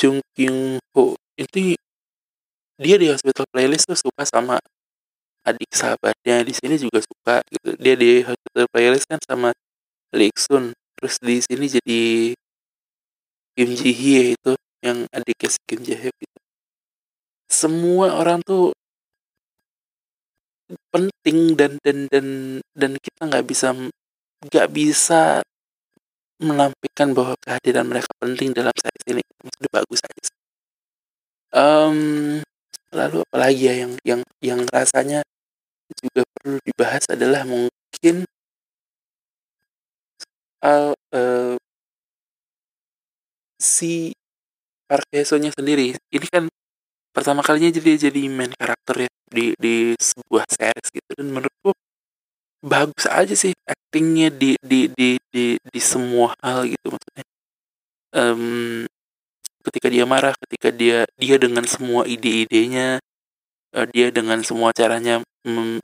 Jung 0.00 0.24
Kyung 0.32 0.80
Ho. 0.96 1.16
Itu 1.36 1.76
dia 2.80 2.96
di 2.98 3.06
Hospital 3.12 3.44
Playlist 3.52 3.86
tuh 3.86 3.98
suka 3.98 4.24
sama 4.24 4.56
adik 5.44 5.70
sahabatnya. 5.70 6.40
Di 6.42 6.52
sini 6.56 6.80
juga 6.80 7.04
suka 7.04 7.44
gitu. 7.52 7.76
Dia 7.76 7.94
di 7.94 8.24
Hospital 8.24 8.66
Playlist 8.72 9.06
kan 9.06 9.20
sama 9.20 9.52
Lee 10.16 10.32
Sun. 10.34 10.72
Terus 10.96 11.20
di 11.20 11.36
sini 11.44 11.66
jadi 11.68 12.02
Kim 13.54 13.70
Ji 13.76 13.90
Hye 13.92 14.34
itu 14.34 14.52
yang 14.80 15.06
adiknya 15.12 15.48
si 15.52 15.60
Kim 15.68 15.80
Ji 15.84 15.94
Hye 15.94 16.10
gitu. 16.10 16.38
Semua 17.46 18.18
orang 18.18 18.40
tuh 18.42 18.72
penting 20.90 21.54
dan 21.54 21.76
dan 21.84 22.08
dan 22.08 22.26
dan 22.72 22.92
kita 22.96 23.20
nggak 23.28 23.44
bisa 23.44 23.76
nggak 24.48 24.68
bisa 24.72 25.44
menampilkan 26.44 27.08
bahwa 27.16 27.34
kehadiran 27.40 27.86
mereka 27.88 28.10
penting 28.20 28.52
dalam 28.52 28.72
series 28.76 29.06
ini. 29.10 29.22
Sudah 29.44 29.70
bagus 29.72 30.00
aja. 30.04 30.32
Um, 31.54 31.98
lalu 32.90 33.22
apalagi 33.26 33.62
ya 33.70 33.74
yang 33.86 33.92
yang 34.02 34.20
yang 34.42 34.60
rasanya 34.70 35.22
juga 36.02 36.26
perlu 36.34 36.58
dibahas 36.66 37.04
adalah 37.10 37.46
mungkin 37.46 38.26
soal 40.58 40.96
uh, 41.14 41.56
si 43.60 44.12
Park 44.88 45.08
nya 45.12 45.50
sendiri. 45.52 45.96
Ini 46.12 46.26
kan 46.28 46.44
pertama 47.14 47.40
kalinya 47.40 47.72
jadi 47.72 48.10
jadi 48.10 48.28
main 48.28 48.52
karakter 48.52 49.08
ya 49.08 49.10
di 49.30 49.54
di 49.56 49.76
sebuah 49.96 50.44
series 50.48 50.88
gitu. 50.92 51.10
Dan 51.16 51.32
menurutku 51.32 51.72
bagus 52.64 53.04
aja 53.04 53.36
sih 53.36 53.52
actingnya 53.68 54.32
di 54.32 54.56
di 54.64 54.88
di 54.88 55.20
di 55.28 55.60
di 55.60 55.80
semua 55.84 56.32
hal 56.40 56.64
gitu 56.64 56.88
maksudnya. 56.88 57.24
Um, 58.14 58.86
ketika 59.68 59.88
dia 59.92 60.04
marah 60.08 60.32
ketika 60.48 60.68
dia 60.72 61.04
dia 61.20 61.36
dengan 61.36 61.64
semua 61.68 62.08
ide-idenya 62.08 63.04
uh, 63.76 63.86
dia 63.92 64.08
dengan 64.08 64.40
semua 64.40 64.72
caranya 64.72 65.20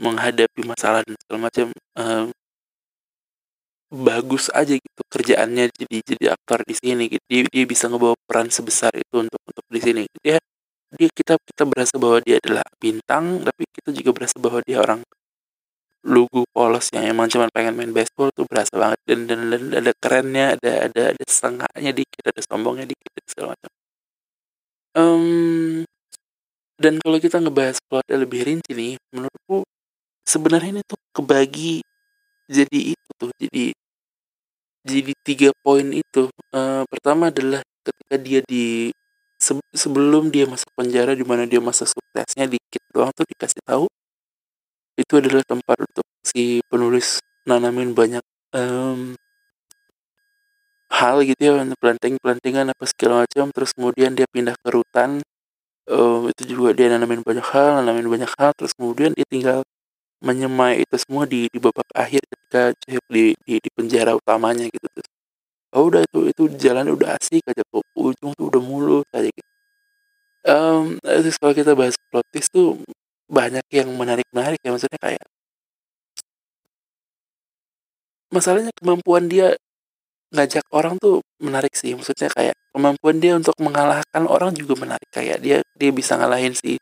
menghadapi 0.01 0.64
masalah 0.64 1.05
dan 1.05 1.16
segala 1.21 1.53
macam 1.53 1.66
uh, 2.01 2.27
bagus 3.90 4.49
aja 4.55 4.73
gitu 4.79 5.03
kerjaannya 5.11 5.69
jadi 5.75 5.97
jadi 6.01 6.25
aktor 6.33 6.62
di 6.64 6.75
sini 6.79 7.11
gitu. 7.11 7.25
Dia, 7.29 7.43
dia 7.51 7.64
bisa 7.69 7.90
ngebawa 7.90 8.16
peran 8.25 8.49
sebesar 8.49 8.95
itu 8.97 9.21
untuk 9.21 9.40
untuk 9.45 9.66
di 9.69 9.81
sini 9.83 10.03
dia 10.23 10.40
dia 10.97 11.09
kita 11.12 11.37
kita 11.43 11.62
berasa 11.69 11.95
bahwa 12.01 12.19
dia 12.25 12.40
adalah 12.40 12.64
bintang 12.81 13.45
tapi 13.45 13.62
kita 13.69 13.90
juga 13.93 14.11
berasa 14.16 14.37
bahwa 14.40 14.62
dia 14.64 14.81
orang 14.81 15.03
lugu 16.06 16.48
polos 16.54 16.88
yang 16.96 17.04
emang 17.04 17.28
cuma 17.28 17.46
pengen 17.52 17.76
main 17.76 17.92
baseball 17.92 18.32
tuh 18.32 18.48
berasa 18.48 18.72
banget. 18.72 19.00
Dan 19.04 19.28
dan, 19.28 19.40
dan 19.50 19.62
ada 19.80 19.92
kerennya 20.00 20.44
ada 20.56 20.72
ada 20.88 21.02
ada 21.12 21.24
setengahnya 21.28 21.90
dikit 21.92 22.24
ada 22.28 22.40
sombongnya 22.44 22.86
dikit 22.88 23.12
segala 23.28 23.52
macam. 23.56 23.70
Um, 24.90 25.86
dan 26.80 26.98
kalau 26.98 27.18
kita 27.22 27.38
ngebahas 27.38 27.78
plotnya 27.86 28.16
lebih 28.18 28.40
rinci 28.42 28.72
nih 28.74 28.94
menurutku 29.14 29.62
sebenarnya 30.26 30.80
ini 30.80 30.82
tuh 30.82 30.98
kebagi 31.14 31.84
jadi 32.50 32.78
itu 32.96 33.08
tuh 33.14 33.30
jadi 33.38 33.64
jadi 34.82 35.12
tiga 35.22 35.48
poin 35.62 35.86
itu. 35.92 36.32
Uh, 36.50 36.82
pertama 36.88 37.28
adalah 37.28 37.60
ketika 37.84 38.16
dia 38.16 38.40
di 38.48 38.90
se 39.40 39.56
sebelum 39.72 40.28
dia 40.28 40.44
masuk 40.44 40.68
penjara 40.76 41.16
di 41.16 41.24
mana 41.24 41.48
dia 41.48 41.60
masa 41.62 41.88
suksesnya 41.88 42.44
dikit 42.48 42.82
doang 42.92 43.12
tuh 43.16 43.24
dikasih 43.24 43.60
tahu 43.64 43.86
itu 45.00 45.14
adalah 45.16 45.42
tempat 45.48 45.76
untuk 45.80 46.06
si 46.20 46.60
penulis 46.68 47.18
nanamin 47.48 47.96
banyak 47.96 48.24
um, 48.52 49.16
hal 50.92 51.24
gitu 51.24 51.40
ya 51.40 51.52
planting 51.80 52.20
plantingan 52.20 52.70
apa 52.72 52.84
segala 52.84 53.24
macam. 53.24 53.48
Terus 53.54 53.70
kemudian 53.72 54.12
dia 54.12 54.28
pindah 54.28 54.54
ke 54.60 54.68
rutan 54.68 55.24
um, 55.88 56.28
itu 56.28 56.42
juga 56.56 56.76
dia 56.76 56.92
nanamin 56.92 57.24
banyak 57.24 57.46
hal 57.52 57.80
nanamin 57.80 58.06
banyak 58.10 58.30
hal. 58.36 58.52
Terus 58.58 58.72
kemudian 58.76 59.16
dia 59.16 59.24
tinggal 59.24 59.64
menyemai 60.20 60.84
itu 60.84 60.96
semua 61.00 61.24
di 61.24 61.48
di 61.48 61.58
babak 61.58 61.88
akhir 61.96 62.20
ketika 62.28 62.76
Cahyo 62.76 63.00
di, 63.08 63.32
di 63.48 63.54
di 63.56 63.70
penjara 63.72 64.12
utamanya 64.12 64.68
gitu 64.68 64.86
tuh. 64.92 65.06
Oh 65.72 65.88
udah 65.88 66.02
itu 66.04 66.20
itu 66.28 66.42
jalan 66.60 66.92
udah 66.92 67.16
asik 67.16 67.46
aja 67.46 67.62
ke 67.62 67.76
ujung 67.96 68.32
tuh 68.36 68.46
udah 68.50 68.62
mulus 68.62 69.06
aja 69.16 69.30
gitu. 69.30 69.50
Um, 70.40 70.96
terus 71.04 71.36
kalau 71.36 71.52
kita 71.52 71.72
bahas 71.76 71.96
plot 72.08 72.24
twist 72.32 72.48
tuh 72.52 72.80
banyak 73.31 73.64
yang 73.71 73.88
menarik 73.95 74.27
menarik 74.35 74.61
ya 74.61 74.71
maksudnya 74.75 74.99
kayak 74.99 75.25
masalahnya 78.35 78.73
kemampuan 78.79 79.27
dia 79.31 79.55
ngajak 80.31 80.66
orang 80.71 80.95
tuh 81.03 81.23
menarik 81.43 81.75
sih 81.75 81.95
maksudnya 81.95 82.31
kayak 82.31 82.55
kemampuan 82.75 83.19
dia 83.19 83.35
untuk 83.35 83.55
mengalahkan 83.59 84.23
orang 84.27 84.55
juga 84.55 84.75
menarik 84.79 85.11
kayak 85.11 85.43
dia 85.43 85.59
dia 85.75 85.90
bisa 85.90 86.14
ngalahin 86.19 86.55
si 86.55 86.79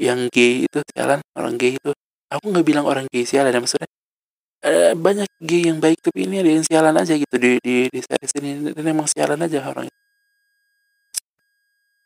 yang 0.00 0.26
gay 0.32 0.66
itu 0.66 0.78
jalan 0.96 1.20
orang 1.38 1.54
gay 1.60 1.76
itu. 1.78 1.92
Aku 2.32 2.50
nggak 2.50 2.66
bilang 2.66 2.86
orang 2.88 3.06
gay 3.12 3.22
sialan 3.22 3.54
ya 3.54 3.60
maksudnya 3.62 3.90
uh, 4.66 4.92
banyak 4.98 5.28
gay 5.38 5.70
yang 5.70 5.78
baik 5.78 6.00
tapi 6.02 6.26
ini 6.26 6.42
ada 6.42 6.50
yang 6.50 6.64
sialan 6.66 6.96
aja 6.98 7.14
gitu 7.14 7.36
di 7.38 7.50
di 7.62 7.74
di 7.92 8.00
series 8.02 8.32
ini 8.40 8.50
dan 8.74 8.84
emang 8.88 9.06
sialan 9.06 9.38
aja 9.44 9.58
orang 9.70 9.86
itu. 9.86 10.00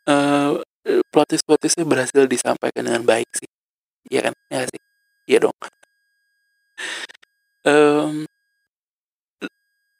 Uh, 0.08 0.64
plot 1.12 1.26
twist 1.30 1.44
plot 1.46 1.60
twistnya 1.62 1.84
berhasil 1.88 2.22
disampaikan 2.28 2.82
dengan 2.88 3.02
baik 3.04 3.28
sih. 3.36 3.48
Iya 4.12 4.20
kan? 4.30 4.34
Ya 4.52 4.62
sih? 4.70 4.80
Iya 5.30 5.38
dong. 5.48 5.56
Um, 7.64 8.26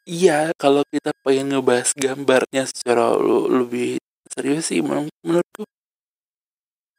iya 0.09 0.51
kalau 0.61 0.81
kita 0.93 1.11
pengen 1.23 1.45
ngebahas 1.53 1.89
gambarnya 2.03 2.63
secara 2.71 3.13
lebih 3.59 4.01
serius 4.33 4.63
sih 4.69 4.79
menurutku 4.81 5.63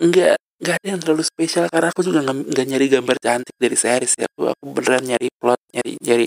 enggak 0.01 0.37
nggak 0.61 0.75
ada 0.77 0.87
yang 0.93 1.01
terlalu 1.01 1.25
spesial 1.25 1.67
karena 1.73 1.89
aku 1.93 2.05
juga 2.05 2.21
nggak 2.25 2.67
nyari 2.69 2.87
gambar 2.93 3.17
cantik 3.25 3.57
dari 3.57 3.77
series 3.85 4.13
ya 4.21 4.27
aku 4.29 4.53
aku 4.53 4.65
beneran 4.77 5.05
nyari 5.09 5.29
plot 5.41 5.61
nyari 5.73 5.93
nyari 6.05 6.27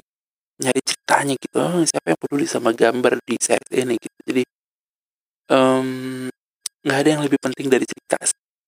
nyari 0.64 0.82
ceritanya 0.86 1.34
gitu. 1.38 1.58
Oh, 1.62 1.84
siapa 1.86 2.08
yang 2.14 2.20
peduli 2.22 2.46
sama 2.50 2.72
gambar 2.74 3.14
di 3.26 3.36
series 3.42 3.72
ini 3.74 3.96
gitu. 4.02 4.20
Jadi 4.30 4.44
nggak 6.84 6.98
ada 7.00 7.10
yang 7.10 7.22
lebih 7.24 7.40
penting 7.40 7.68
dari 7.72 7.88
cerita. 7.88 8.20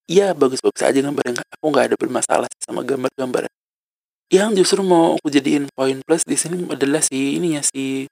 Iya 0.08 0.32
bagus-bagus 0.32 0.82
aja 0.86 0.99
gambarnya. 1.04 1.43
Aku 1.60 1.65
nggak 1.69 1.86
ada 1.91 1.95
bermasalah 1.99 2.49
sama 2.63 2.82
gambar-gambar. 2.88 3.51
Yang 4.32 4.49
justru 4.63 4.82
mau 4.82 5.19
aku 5.19 5.28
jadiin 5.30 5.69
poin 5.75 5.99
plus 6.01 6.23
di 6.25 6.38
sini 6.39 6.65
adalah 6.65 7.04
si 7.04 7.38
ini 7.38 7.60
ya 7.60 7.62
si 7.62 8.10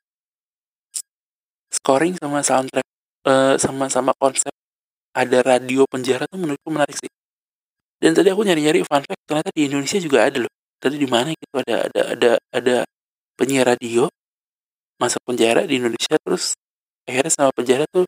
scoring 1.73 2.19
sama 2.21 2.45
soundtrack 2.45 2.87
uh, 3.25 3.55
sama 3.57 3.89
sama 3.89 4.11
konsep 4.17 4.53
ada 5.13 5.39
radio 5.45 5.85
penjara 5.89 6.25
tuh 6.29 6.37
menurutku 6.41 6.69
menarik 6.69 6.97
sih. 6.97 7.09
Dan 7.97 8.11
tadi 8.17 8.27
aku 8.33 8.43
nyari-nyari 8.43 8.83
fun 8.83 9.01
fact 9.05 9.23
ternyata 9.23 9.49
di 9.55 9.69
Indonesia 9.69 9.97
juga 10.01 10.27
ada 10.27 10.43
loh. 10.43 10.53
Tadi 10.81 10.95
di 10.99 11.07
mana 11.07 11.31
gitu 11.31 11.55
ada 11.63 11.75
ada 11.87 12.01
ada 12.11 12.31
ada 12.51 12.75
penyiar 13.39 13.73
radio 13.77 14.09
masuk 14.99 15.21
penjara 15.25 15.63
di 15.65 15.79
Indonesia 15.79 16.15
terus 16.21 16.53
akhirnya 17.07 17.31
sama 17.31 17.51
penjara 17.55 17.85
tuh 17.89 18.05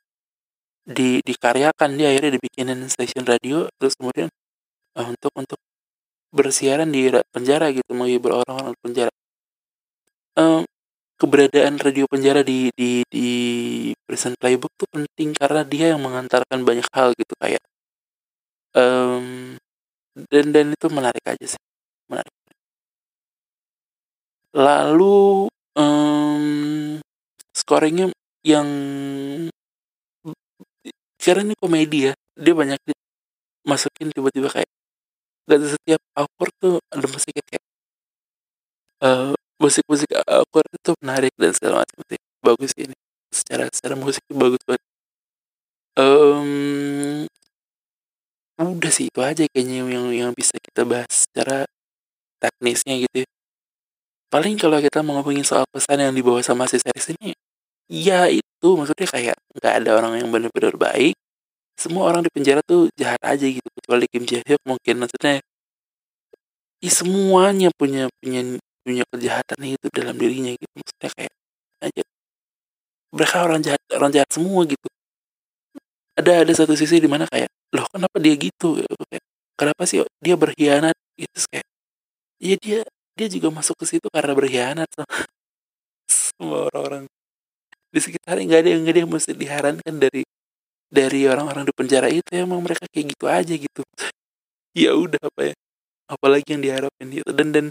di 0.85 1.19
dikaryakan 1.25 1.97
dia 1.97 2.13
akhirnya 2.13 2.37
dibikinin 2.37 2.85
stasiun 2.85 3.25
radio 3.25 3.65
terus 3.81 3.97
kemudian 3.97 4.29
uh, 4.95 5.07
untuk 5.09 5.33
untuk 5.33 5.59
bersiaran 6.29 6.89
di 6.93 7.09
penjara 7.33 7.73
gitu 7.73 7.91
menghibur 7.97 8.43
orang-orang 8.45 8.75
penjara. 8.83 9.13
Um, 10.35 10.67
keberadaan 11.15 11.79
radio 11.79 12.05
penjara 12.11 12.43
di 12.43 12.69
di 12.75 13.01
di 13.07 13.29
prison 14.03 14.35
playbook 14.35 14.71
tuh 14.75 14.89
penting 14.91 15.31
karena 15.31 15.63
dia 15.63 15.95
yang 15.95 16.03
mengantarkan 16.03 16.61
banyak 16.67 16.85
hal 16.91 17.15
gitu 17.15 17.33
kayak 17.39 17.63
um, 18.75 19.55
dan 20.27 20.45
dan 20.51 20.75
itu 20.75 20.87
menarik 20.91 21.23
aja 21.23 21.55
sih 21.55 21.63
menarik. 22.11 22.35
Lalu 24.55 25.47
um, 25.75 26.45
scoringnya 27.55 28.11
yang 28.43 28.67
karena 31.25 31.41
ini 31.49 31.55
komedi 31.57 31.99
ya. 32.11 32.13
Dia 32.37 32.53
banyak 32.53 32.77
masukin 33.65 34.13
tiba-tiba 34.13 34.45
kayak 34.53 34.69
gak 35.49 35.59
setiap 35.65 36.01
awkward 36.13 36.53
tuh 36.61 36.77
ada 36.93 37.05
musiknya 37.09 37.41
kayak 37.49 37.65
uh, 39.01 39.33
musik-musik 39.57 40.09
awkward 40.29 40.69
itu 40.69 40.91
menarik 41.01 41.33
dan 41.33 41.51
segala 41.57 41.81
macam 41.81 41.97
sih. 42.05 42.21
Bagus 42.45 42.71
ini. 42.77 42.95
Secara 43.33 43.65
secara 43.73 43.97
musik 43.97 44.21
bagus 44.29 44.61
banget. 44.69 44.85
Um, 45.97 47.25
udah 48.61 48.91
sih 48.93 49.09
itu 49.09 49.19
aja 49.19 49.43
kayaknya 49.49 49.87
yang 49.87 50.07
yang 50.13 50.31
bisa 50.35 50.55
kita 50.61 50.85
bahas 50.85 51.27
secara 51.27 51.65
teknisnya 52.37 53.01
gitu 53.01 53.25
ya. 53.25 53.27
Paling 54.29 54.59
kalau 54.59 54.77
kita 54.83 54.99
mau 55.01 55.19
ngomongin 55.19 55.47
soal 55.47 55.63
pesan 55.71 56.03
yang 56.03 56.13
dibawa 56.13 56.43
sama 56.43 56.67
si 56.67 56.75
series 56.75 57.15
ini, 57.15 57.31
ya 57.89 58.27
itu. 58.31 58.67
Maksudnya 58.77 59.07
kayak 59.09 59.35
nggak 59.57 59.73
ada 59.83 59.89
orang 59.99 60.13
yang 60.21 60.29
benar-benar 60.33 60.75
baik. 60.77 61.15
Semua 61.75 62.07
orang 62.09 62.21
di 62.25 62.31
penjara 62.31 62.61
tuh 62.63 62.89
jahat 62.95 63.19
aja 63.23 63.45
gitu 63.45 63.67
kecuali 63.81 64.05
Kim 64.11 64.23
Jae 64.29 64.41
Hyuk 64.47 64.63
mungkin. 64.65 64.95
Maksudnya 65.03 65.43
ya 66.83 66.91
semuanya 66.91 67.69
punya 67.75 68.07
punya 68.21 68.41
punya 68.85 69.03
kejahatan 69.11 69.59
itu 69.65 69.87
dalam 69.91 70.15
dirinya 70.17 70.51
gitu. 70.55 70.73
Maksudnya 70.77 71.09
kayak 71.17 71.33
aja. 71.85 72.03
Mereka 73.15 73.37
orang 73.47 73.61
jahat 73.65 73.81
orang 73.95 74.11
jahat 74.15 74.29
semua 74.31 74.61
gitu. 74.67 74.87
Ada 76.15 76.47
ada 76.47 76.53
satu 76.55 76.73
sisi 76.79 77.03
di 77.03 77.09
mana 77.11 77.27
kayak 77.27 77.51
loh 77.75 77.85
kenapa 77.91 78.17
dia 78.23 78.35
gitu? 78.39 78.79
Kenapa 79.59 79.83
sih 79.87 80.03
dia 80.23 80.35
berkhianat? 80.39 80.95
Itu 81.19 81.37
kayak 81.51 81.67
iya 82.39 82.55
dia 82.59 82.79
dia 83.15 83.27
juga 83.31 83.47
masuk 83.51 83.79
ke 83.79 83.85
situ 83.87 84.07
karena 84.11 84.35
berkhianat 84.35 84.89
semua 86.11 86.67
orang-orang 86.71 87.07
di 87.95 87.99
sekitar 88.03 88.35
nggak 88.43 88.59
ada 88.59 88.69
yang 88.75 88.83
nggak 88.83 88.93
ada 88.93 89.01
yang 89.07 89.11
mesti 89.15 89.31
diharankan 89.31 89.95
dari 89.95 90.27
dari 90.91 91.21
orang-orang 91.31 91.63
di 91.63 91.73
penjara. 91.73 92.11
Itu 92.11 92.27
emang 92.35 92.59
mereka 92.59 92.83
kayak 92.91 93.15
gitu 93.15 93.25
aja 93.31 93.53
gitu. 93.55 93.81
Ya 94.75 94.91
udah 94.91 95.23
apa 95.23 95.41
ya 95.47 95.55
apalagi 96.11 96.51
yang 96.51 96.59
diharapin 96.59 97.07
gitu. 97.07 97.31
Dan 97.31 97.55
dan 97.55 97.65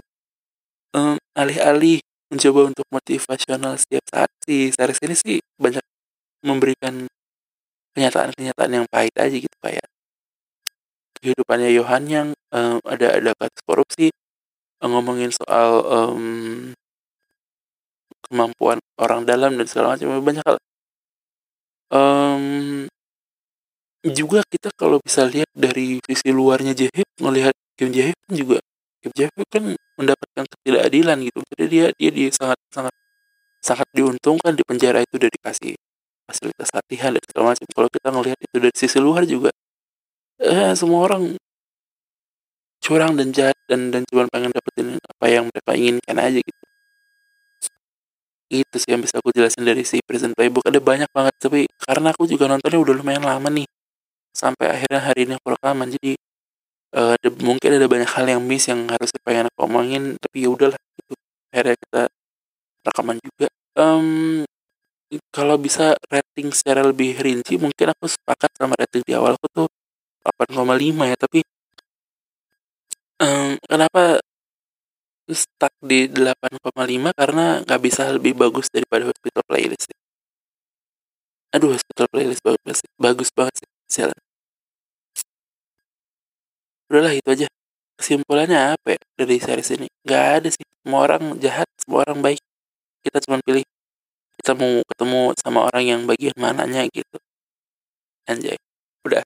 um, 0.97 1.21
alih-alih 1.37 2.01
mencoba 2.33 2.73
untuk 2.73 2.85
motivasional 2.89 3.77
setiap 3.77 4.01
saat 4.09 4.29
si 4.41 4.73
series 4.73 4.99
ini 5.05 5.13
sih 5.13 5.37
banyak 5.61 5.85
memberikan 6.41 7.05
kenyataan-kenyataan 7.93 8.71
yang 8.73 8.85
pahit 8.89 9.13
aja 9.21 9.37
gitu 9.37 9.57
kayak 9.61 9.85
kehidupannya 11.21 11.69
Yohan 11.77 12.03
yang 12.09 12.27
um, 12.49 12.81
ada 12.89 13.21
ada 13.21 13.31
kasus 13.37 13.61
korupsi 13.69 14.07
ngomongin 14.81 15.33
soal 15.33 15.81
um, 15.85 16.25
kemampuan 18.29 18.77
orang 18.99 19.23
dalam 19.23 19.57
dan 19.59 19.65
segala 19.69 19.95
macam 19.95 20.19
banyak 20.21 20.43
hal. 20.45 20.57
Um, 21.93 22.45
juga 24.05 24.45
kita 24.45 24.69
kalau 24.77 25.01
bisa 25.01 25.25
lihat 25.25 25.49
dari 25.53 25.97
sisi 26.05 26.29
luarnya 26.29 26.77
Jehip 26.77 27.09
melihat 27.21 27.53
Kim 27.77 27.89
Jehip 27.89 28.17
kan 28.29 28.33
juga 28.37 28.57
Kim 29.01 29.11
Jehip 29.17 29.33
kan 29.49 29.63
mendapatkan 29.97 30.45
ketidakadilan 30.45 31.17
gitu. 31.25 31.39
Jadi 31.55 31.65
dia 31.69 31.85
dia 31.97 32.11
dia 32.13 32.29
sangat 32.33 32.59
sangat 32.69 32.93
sangat 33.65 33.87
diuntungkan 33.97 34.53
di 34.53 34.63
penjara 34.65 35.01
itu 35.01 35.17
udah 35.17 35.31
dikasih 35.31 35.73
fasilitas 36.29 36.69
latihan 36.73 37.11
dan 37.13 37.23
segala 37.25 37.45
macam. 37.53 37.65
Kalau 37.69 37.89
kita 37.89 38.07
ngelihat 38.13 38.39
itu 38.41 38.55
dari 38.61 38.75
sisi 38.77 38.99
luar 39.01 39.23
juga 39.25 39.49
eh, 40.41 40.73
semua 40.77 40.99
orang 41.05 41.37
curang 42.85 43.17
dan 43.17 43.33
jahat 43.33 43.57
dan 43.65 43.89
dan 43.89 44.05
cuma 44.05 44.29
pengen 44.29 44.53
dapetin 44.53 45.01
apa 45.01 45.25
yang 45.25 45.49
mereka 45.49 45.71
inginkan 45.73 46.17
aja 46.21 46.37
gitu 46.37 46.64
itu 48.49 48.75
sih 48.77 48.93
yang 48.93 49.01
bisa 49.01 49.17
aku 49.19 49.33
jelasin 49.33 49.65
dari 49.65 49.81
si 49.81 49.99
Prison 50.05 50.31
Playbook. 50.37 50.65
Ada 50.69 50.79
banyak 50.81 51.09
banget 51.09 51.33
tapi 51.41 51.65
karena 51.81 52.13
aku 52.13 52.29
juga 52.29 52.45
nontonnya 52.49 52.79
udah 52.81 52.93
lumayan 52.93 53.23
lama 53.25 53.49
nih 53.49 53.67
sampai 54.35 54.65
akhirnya 54.71 55.01
hari 55.01 55.19
ini 55.29 55.33
aku 55.37 55.47
rekaman. 55.55 55.87
Jadi 55.95 56.11
uh, 56.97 57.17
ada, 57.17 57.27
mungkin 57.41 57.69
ada 57.75 57.87
banyak 57.89 58.09
hal 58.09 58.25
yang 58.29 58.41
miss 58.43 58.69
yang 58.69 58.85
harus 58.89 59.09
pengen 59.25 59.49
aku 59.49 59.59
omongin 59.65 60.15
tapi 60.21 60.45
ya 60.45 60.49
udahlah 60.53 60.79
gitu 60.99 61.13
akhirnya 61.53 61.75
kita 61.81 62.01
rekaman 62.85 63.17
juga. 63.21 63.47
Um, 63.75 64.07
kalau 65.29 65.55
bisa 65.61 65.93
rating 66.09 66.49
secara 66.51 66.81
lebih 66.81 67.15
rinci 67.19 67.55
mungkin 67.61 67.93
aku 67.93 68.09
sepakat 68.09 68.51
sama 68.57 68.73
rating 68.75 69.03
di 69.05 69.13
awal 69.13 69.37
aku 69.37 69.47
tuh 69.53 69.67
8,5 70.25 71.05
ya 71.05 71.15
tapi 71.15 71.39
um, 73.21 73.53
kenapa 73.61 74.19
stuck 75.33 75.73
di 75.81 76.05
8,5 76.05 76.61
karena 77.17 77.65
nggak 77.65 77.81
bisa 77.81 78.13
lebih 78.13 78.37
bagus 78.37 78.69
daripada 78.69 79.09
hospital 79.09 79.41
playlist. 79.49 79.89
Aduh 81.55 81.73
hospital 81.73 82.05
playlist 82.11 82.41
bagus 82.45 82.79
bagus 82.99 83.29
banget 83.33 83.53
sih 83.63 83.69
sialan. 83.89 84.21
Udahlah 86.91 87.13
itu 87.17 87.29
aja. 87.33 87.47
Kesimpulannya 87.95 88.75
apa 88.75 88.99
ya 88.99 89.01
dari 89.17 89.39
series 89.41 89.69
ini? 89.73 89.87
Nggak 90.05 90.25
ada 90.37 90.49
sih. 90.53 90.65
Semua 90.83 90.99
orang 91.09 91.23
jahat 91.41 91.65
semua 91.81 92.05
orang 92.05 92.19
baik. 92.21 92.41
Kita 93.01 93.17
cuma 93.25 93.41
pilih 93.41 93.65
kita 94.37 94.51
mau 94.53 94.83
ketemu 94.85 95.21
sama 95.41 95.59
orang 95.65 95.83
yang 95.87 96.01
bagian 96.05 96.35
mananya 96.37 96.85
gitu. 96.93 97.17
Anjay. 98.29 98.59
Udah. 99.07 99.25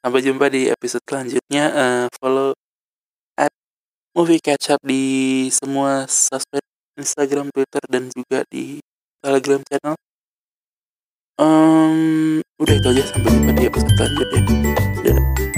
Sampai 0.00 0.20
jumpa 0.20 0.52
di 0.52 0.68
episode 0.68 1.04
selanjutnya. 1.08 1.64
Uh, 1.72 2.06
follow 2.20 2.52
movie 4.20 4.36
catch 4.36 4.68
up 4.68 4.84
di 4.84 5.48
semua 5.48 6.04
sosmed 6.04 6.60
Instagram 7.00 7.48
Twitter 7.56 7.80
dan 7.88 8.12
juga 8.12 8.44
di 8.52 8.76
Telegram 9.24 9.64
channel. 9.64 9.96
Um, 11.40 12.44
udah 12.60 12.74
itu 12.76 12.86
aja. 12.92 13.02
Sampai 13.16 13.32
jumpa 13.32 13.52
di 13.56 13.64
episode 13.64 13.96
selanjutnya. 13.96 14.40
Dadah 15.00 15.49